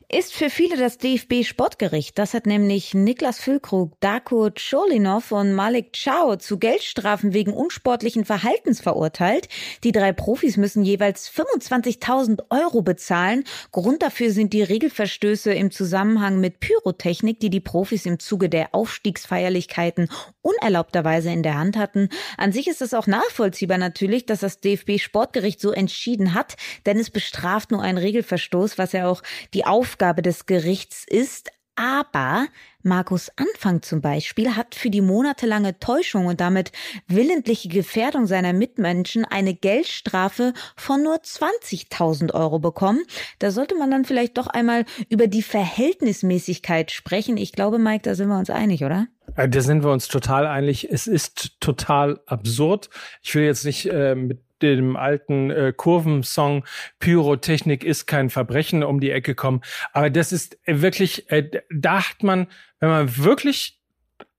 ist 0.09 0.33
für 0.33 0.49
viele 0.49 0.77
das 0.77 0.97
DFB-Sportgericht. 0.99 2.17
Das 2.17 2.33
hat 2.33 2.45
nämlich 2.45 2.93
Niklas 2.93 3.39
Füllkrug, 3.39 3.99
Darko 4.01 4.49
Cholinov 4.51 5.31
und 5.31 5.53
Malik 5.53 5.93
Chow 5.93 6.37
zu 6.37 6.59
Geldstrafen 6.59 7.33
wegen 7.33 7.53
unsportlichen 7.53 8.23
Verhaltens 8.23 8.81
verurteilt. 8.81 9.49
Die 9.83 9.91
drei 9.91 10.13
Profis 10.13 10.57
müssen 10.57 10.83
jeweils 10.83 11.29
25.000 11.29 12.43
Euro 12.49 12.83
bezahlen. 12.83 13.43
Grund 13.71 14.03
dafür 14.03 14.31
sind 14.31 14.53
die 14.53 14.63
Regelverstöße 14.63 15.53
im 15.53 15.71
Zusammenhang 15.71 16.39
mit 16.39 16.59
Pyrotechnik, 16.59 17.39
die 17.39 17.49
die 17.49 17.59
Profis 17.59 18.05
im 18.05 18.19
Zuge 18.19 18.47
der 18.47 18.75
Aufstiegsfeierlichkeiten 18.75 20.09
unerlaubterweise 20.41 21.31
in 21.31 21.41
der 21.41 21.57
Hand 21.57 21.77
hatten. 21.77 22.09
An 22.37 22.51
sich 22.51 22.67
ist 22.67 22.81
es 22.81 22.93
auch 22.93 23.07
nachvollziehbar 23.07 23.79
natürlich, 23.79 24.27
dass 24.27 24.41
das 24.41 24.59
DFB-Sportgericht 24.59 25.59
so 25.59 25.71
entschieden 25.71 26.35
hat, 26.35 26.55
denn 26.85 26.99
es 26.99 27.09
bestraft 27.09 27.71
nur 27.71 27.81
einen 27.81 27.97
Regelverstoß, 27.97 28.77
was 28.77 28.91
ja 28.91 29.07
auch 29.07 29.23
die 29.55 29.65
Aufgabe 29.65 29.94
Aufgabe 29.95 30.21
des 30.21 30.45
Gerichts 30.45 31.05
ist, 31.07 31.51
aber 31.77 32.47
Markus 32.83 33.31
Anfang 33.37 33.81
zum 33.81 34.01
Beispiel 34.01 34.57
hat 34.57 34.75
für 34.75 34.89
die 34.89 34.99
monatelange 34.99 35.79
Täuschung 35.79 36.25
und 36.25 36.41
damit 36.41 36.73
willentliche 37.07 37.69
Gefährdung 37.69 38.27
seiner 38.27 38.51
Mitmenschen 38.51 39.23
eine 39.23 39.53
Geldstrafe 39.53 40.51
von 40.75 41.01
nur 41.01 41.15
20.000 41.15 42.33
Euro 42.33 42.59
bekommen. 42.59 43.03
Da 43.39 43.51
sollte 43.51 43.77
man 43.77 43.89
dann 43.89 44.03
vielleicht 44.03 44.37
doch 44.37 44.47
einmal 44.47 44.83
über 45.07 45.27
die 45.27 45.43
Verhältnismäßigkeit 45.43 46.91
sprechen. 46.91 47.37
Ich 47.37 47.53
glaube, 47.53 47.79
Mike, 47.79 48.01
da 48.03 48.15
sind 48.15 48.27
wir 48.27 48.37
uns 48.37 48.49
einig, 48.49 48.83
oder? 48.83 49.07
Da 49.37 49.61
sind 49.61 49.81
wir 49.81 49.91
uns 49.91 50.09
total 50.09 50.45
einig. 50.45 50.89
Es 50.91 51.07
ist 51.07 51.61
total 51.61 52.19
absurd. 52.25 52.89
Ich 53.21 53.33
will 53.33 53.45
jetzt 53.45 53.63
nicht 53.63 53.85
äh, 53.85 54.13
mit 54.15 54.44
dem 54.61 54.95
alten 54.95 55.51
äh, 55.51 55.73
Kurvensong 55.75 56.65
Pyrotechnik 56.99 57.83
ist 57.83 58.05
kein 58.05 58.29
Verbrechen 58.29 58.83
um 58.83 58.99
die 58.99 59.11
Ecke 59.11 59.35
kommen. 59.35 59.61
Aber 59.93 60.09
das 60.09 60.31
ist 60.31 60.57
äh, 60.67 60.81
wirklich, 60.81 61.29
äh, 61.31 61.49
da 61.69 62.09
hat 62.09 62.23
man, 62.23 62.47
wenn 62.79 62.89
man 62.89 63.17
wirklich 63.17 63.79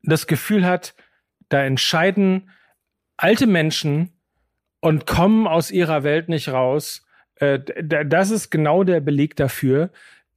das 0.03 0.27
Gefühl 0.27 0.65
hat, 0.65 0.95
da 1.49 1.63
entscheiden 1.65 2.51
alte 3.17 3.47
Menschen 3.47 4.13
und 4.81 5.07
kommen 5.07 5.47
aus 5.47 5.71
ihrer 5.71 6.03
Welt 6.03 6.29
nicht 6.29 6.49
raus. 6.49 7.07
Äh, 7.37 7.61
das 7.83 8.31
ist 8.31 8.51
genau 8.51 8.85
der 8.85 9.01
Beleg 9.01 9.37
dafür. 9.37 9.91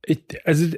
Ich, 0.06 0.24
also 0.46 0.76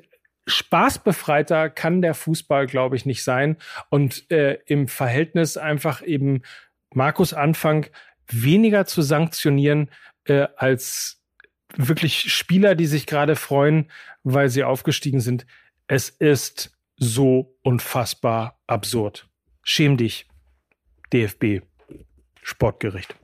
spaßbefreiter 0.47 1.69
kann 1.69 2.01
der 2.01 2.13
Fußball, 2.13 2.67
glaube 2.67 2.95
ich, 2.95 3.05
nicht 3.05 3.23
sein. 3.23 3.57
Und 3.89 4.29
äh, 4.31 4.59
im 4.65 4.87
Verhältnis 4.87 5.57
einfach 5.57 6.01
eben 6.01 6.41
Markus 6.93 7.33
Anfang 7.33 7.87
weniger 8.31 8.85
zu 8.85 9.01
sanktionieren 9.01 9.89
äh, 10.25 10.47
als 10.55 11.21
wirklich 11.75 12.33
Spieler, 12.33 12.75
die 12.75 12.85
sich 12.85 13.05
gerade 13.05 13.35
freuen, 13.35 13.89
weil 14.23 14.49
sie 14.49 14.63
aufgestiegen 14.63 15.21
sind. 15.21 15.45
Es 15.87 16.09
ist 16.09 16.71
so 16.97 17.57
unfassbar 17.63 18.59
absurd. 18.67 19.27
Schäm 19.63 19.97
dich, 19.97 20.27
DFB, 21.13 21.61
Sportgericht. 22.41 23.15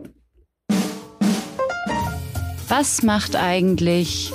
Was 2.69 3.01
macht 3.01 3.35
eigentlich 3.35 4.33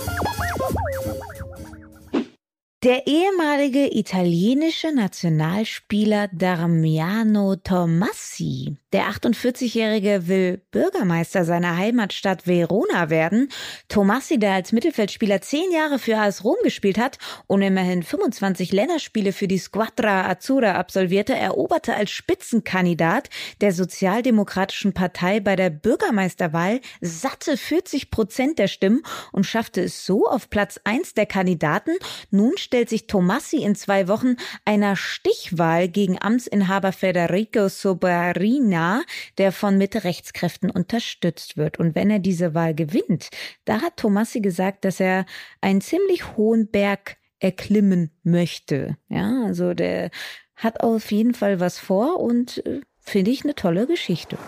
Der 2.85 3.07
ehemalige 3.07 3.97
italienische 3.97 4.91
Nationalspieler 4.91 6.27
Darmiano 6.33 7.55
Tomassi, 7.55 8.77
der 8.93 9.05
48-Jährige 9.05 10.27
will 10.27 10.61
Bürgermeister 10.73 11.45
seiner 11.45 11.77
Heimatstadt 11.77 12.49
Verona 12.49 13.09
werden. 13.09 13.51
Tomassi, 13.87 14.41
der 14.41 14.55
als 14.55 14.73
Mittelfeldspieler 14.73 15.41
zehn 15.41 15.71
Jahre 15.71 16.01
für 16.01 16.19
AS 16.19 16.43
Rom 16.43 16.57
gespielt 16.65 16.99
hat 16.99 17.19
und 17.47 17.63
immerhin 17.63 18.03
25 18.03 18.73
Länderspiele 18.73 19.33
für 19.33 19.47
die 19.47 19.59
Squadra 19.59 20.29
Azzurra 20.29 20.73
absolvierte, 20.73 21.37
eroberte 21.37 21.95
als 21.95 22.11
Spitzenkandidat 22.11 23.31
der 23.61 23.73
Sozialdemokratischen 23.73 24.93
Partei 24.93 25.39
bei 25.39 25.55
der 25.55 25.71
Bürgermeisterwahl 25.71 26.81
satte 27.01 27.57
40 27.57 28.11
Prozent 28.11 28.59
der 28.59 28.67
Stimmen 28.67 29.05
und 29.31 29.47
schaffte 29.47 29.83
es 29.83 30.05
so 30.05 30.27
auf 30.27 30.51
Platz 30.51 30.81
eins 30.83 31.15
der 31.15 31.27
Kandidaten. 31.27 31.93
Nun 32.33 32.57
stellt 32.73 32.89
sich 32.89 33.07
Tomassi 33.07 33.59
in 33.59 33.75
zwei 33.75 34.09
Wochen 34.09 34.37
einer 34.65 34.97
Stichwahl 34.97 35.89
gegen 35.89 36.17
Amtsinhaber 36.19 36.93
Federico 36.93 37.69
Sobarina, 37.69 39.03
der 39.37 39.53
von 39.53 39.77
Mitte-Rechtskräften 39.77 40.71
unterstützt 40.71 41.59
wird. 41.59 41.79
Und 41.79 41.95
wenn 41.95 42.09
er 42.09 42.19
diese 42.19 42.55
Wahl 42.55 42.75
gewinnt, 42.75 43.29
da 43.67 43.83
hat 43.83 43.99
Tomassi 43.99 44.41
gesagt, 44.41 44.87
dass 44.87 45.01
er 45.01 45.27
einen 45.61 45.83
ziemlich 45.83 46.35
hohen 46.39 46.71
Berg 46.71 47.19
erklimmen 47.41 48.11
möchte. 48.23 48.97
Ja, 49.11 49.45
also 49.45 49.75
der 49.75 50.11
hat 50.57 50.81
auf 50.81 51.13
jeden 51.13 51.35
Fall 51.35 51.61
was 51.61 51.79
vor 51.79 52.21
und 52.21 52.65
äh, 52.65 52.81
finde 53.01 53.33
ich 53.33 53.45
eine 53.45 53.55
tolle 53.55 53.87
Geschichte. 53.87 54.39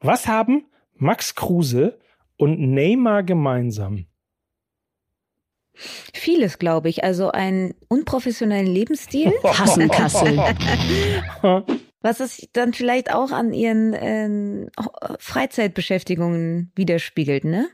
Was 0.00 0.28
haben 0.28 0.66
Max 0.92 1.34
Kruse 1.34 1.98
und 2.36 2.60
Neymar 2.60 3.22
gemeinsam? 3.22 4.04
Vieles, 5.74 6.58
glaube 6.58 6.88
ich. 6.88 7.04
Also 7.04 7.30
einen 7.30 7.74
unprofessionellen 7.88 8.66
Lebensstil. 8.66 9.32
Kassenkassel. 9.42 10.36
Was 12.00 12.20
es 12.20 12.48
dann 12.52 12.74
vielleicht 12.74 13.12
auch 13.12 13.32
an 13.32 13.52
ihren 13.54 13.94
äh, 13.94 14.66
Freizeitbeschäftigungen 15.18 16.70
widerspiegelt, 16.74 17.44
ne? 17.44 17.68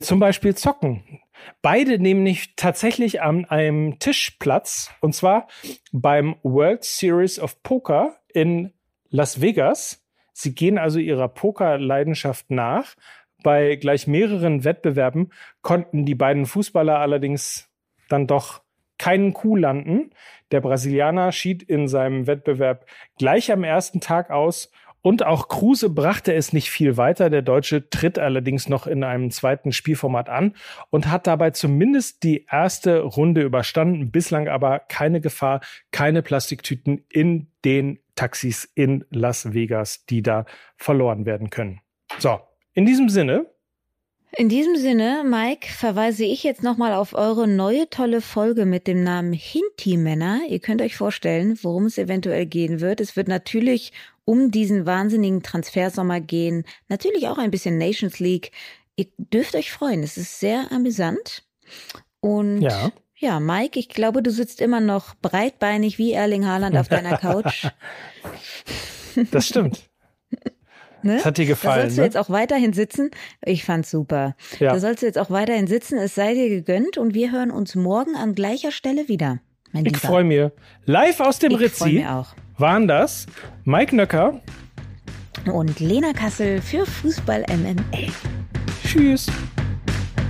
Zum 0.00 0.20
Beispiel 0.20 0.54
Zocken. 0.54 1.20
Beide 1.62 1.98
nehmen 1.98 2.22
nicht 2.22 2.56
tatsächlich 2.56 3.22
an 3.22 3.44
einem 3.46 3.98
Tisch 3.98 4.36
Platz. 4.38 4.90
Und 5.00 5.14
zwar 5.14 5.48
beim 5.92 6.36
World 6.42 6.84
Series 6.84 7.38
of 7.38 7.62
Poker 7.62 8.16
in 8.32 8.72
Las 9.08 9.40
Vegas. 9.40 10.04
Sie 10.32 10.54
gehen 10.54 10.78
also 10.78 10.98
ihrer 10.98 11.28
Pokerleidenschaft 11.28 12.50
nach, 12.50 12.94
bei 13.44 13.76
gleich 13.76 14.08
mehreren 14.08 14.64
Wettbewerben 14.64 15.30
konnten 15.62 16.04
die 16.04 16.16
beiden 16.16 16.46
Fußballer 16.46 16.98
allerdings 16.98 17.70
dann 18.08 18.26
doch 18.26 18.62
keinen 18.98 19.32
Coup 19.34 19.56
landen. 19.56 20.10
Der 20.50 20.60
Brasilianer 20.60 21.30
schied 21.30 21.62
in 21.62 21.86
seinem 21.86 22.26
Wettbewerb 22.26 22.86
gleich 23.18 23.52
am 23.52 23.62
ersten 23.62 24.00
Tag 24.00 24.30
aus 24.30 24.72
und 25.06 25.26
auch 25.26 25.48
Kruse 25.48 25.90
brachte 25.90 26.32
es 26.32 26.54
nicht 26.54 26.70
viel 26.70 26.96
weiter. 26.96 27.28
Der 27.28 27.42
Deutsche 27.42 27.90
tritt 27.90 28.18
allerdings 28.18 28.70
noch 28.70 28.86
in 28.86 29.04
einem 29.04 29.30
zweiten 29.30 29.70
Spielformat 29.70 30.30
an 30.30 30.54
und 30.88 31.10
hat 31.10 31.26
dabei 31.26 31.50
zumindest 31.50 32.22
die 32.22 32.46
erste 32.50 33.00
Runde 33.00 33.42
überstanden. 33.42 34.10
Bislang 34.10 34.48
aber 34.48 34.78
keine 34.78 35.20
Gefahr, 35.20 35.60
keine 35.92 36.22
Plastiktüten 36.22 37.04
in 37.10 37.48
den 37.66 37.98
Taxis 38.14 38.64
in 38.74 39.04
Las 39.10 39.52
Vegas, 39.52 40.06
die 40.06 40.22
da 40.22 40.46
verloren 40.78 41.26
werden 41.26 41.50
können. 41.50 41.82
So, 42.18 42.40
in 42.74 42.86
diesem 42.86 43.08
Sinne. 43.08 43.46
In 44.36 44.48
diesem 44.48 44.76
Sinne, 44.76 45.22
Mike, 45.24 45.68
verweise 45.68 46.24
ich 46.24 46.42
jetzt 46.42 46.64
nochmal 46.64 46.92
auf 46.92 47.14
eure 47.14 47.46
neue 47.46 47.88
tolle 47.88 48.20
Folge 48.20 48.66
mit 48.66 48.88
dem 48.88 49.04
Namen 49.04 49.32
Hinti-Männer. 49.32 50.40
Ihr 50.48 50.58
könnt 50.58 50.82
euch 50.82 50.96
vorstellen, 50.96 51.56
worum 51.62 51.86
es 51.86 51.98
eventuell 51.98 52.44
gehen 52.44 52.80
wird. 52.80 53.00
Es 53.00 53.14
wird 53.14 53.28
natürlich 53.28 53.92
um 54.24 54.50
diesen 54.50 54.86
wahnsinnigen 54.86 55.44
Transfersommer 55.44 56.20
gehen. 56.20 56.64
Natürlich 56.88 57.28
auch 57.28 57.38
ein 57.38 57.52
bisschen 57.52 57.78
Nations 57.78 58.18
League. 58.18 58.50
Ihr 58.96 59.06
dürft 59.18 59.54
euch 59.54 59.70
freuen. 59.70 60.02
Es 60.02 60.16
ist 60.16 60.40
sehr 60.40 60.72
amüsant. 60.72 61.44
Und 62.20 62.62
ja. 62.62 62.90
Ja, 63.16 63.38
Mike, 63.38 63.78
ich 63.78 63.88
glaube, 63.88 64.22
du 64.22 64.30
sitzt 64.30 64.60
immer 64.60 64.80
noch 64.80 65.14
breitbeinig 65.14 65.96
wie 65.98 66.12
Erling 66.12 66.46
Haaland 66.46 66.76
auf 66.76 66.88
deiner 66.88 67.16
Couch. 67.18 67.68
das 69.30 69.46
stimmt. 69.46 69.88
Ne? 71.04 71.16
Das 71.16 71.26
hat 71.26 71.38
dir 71.38 71.46
gefallen. 71.46 71.76
Da 71.76 71.82
sollst 71.82 71.96
ne? 71.96 72.02
du 72.02 72.06
jetzt 72.06 72.16
auch 72.16 72.30
weiterhin 72.30 72.72
sitzen. 72.72 73.10
Ich 73.44 73.64
fand's 73.64 73.90
super. 73.90 74.34
Ja. 74.58 74.72
Da 74.72 74.80
sollst 74.80 75.02
du 75.02 75.06
jetzt 75.06 75.18
auch 75.18 75.30
weiterhin 75.30 75.66
sitzen. 75.66 75.98
Es 75.98 76.14
sei 76.14 76.34
dir 76.34 76.48
gegönnt 76.48 76.98
und 76.98 77.14
wir 77.14 77.30
hören 77.30 77.50
uns 77.50 77.74
morgen 77.74 78.16
an 78.16 78.34
gleicher 78.34 78.72
Stelle 78.72 79.08
wieder. 79.08 79.38
Mein 79.72 79.86
ich 79.86 79.96
freue 79.98 80.24
mich. 80.24 80.50
Live 80.86 81.20
aus 81.20 81.38
dem 81.38 81.52
ich 81.52 81.60
Rizzi 81.60 82.06
waren 82.56 82.88
das 82.88 83.26
Mike 83.64 83.94
Nöcker 83.94 84.40
und 85.52 85.80
Lena 85.80 86.12
Kassel 86.12 86.62
für 86.62 86.86
Fußball 86.86 87.44
MML. 87.48 88.08
Tschüss. 88.86 89.26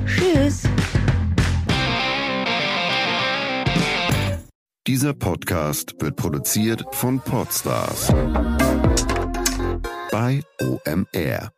Tschüss. 0.06 0.62
Dieser 4.86 5.14
Podcast 5.14 5.94
wird 6.00 6.16
produziert 6.16 6.84
von 6.92 7.20
Podstars 7.20 8.12
bei 10.14 10.44
OMR. 10.60 11.53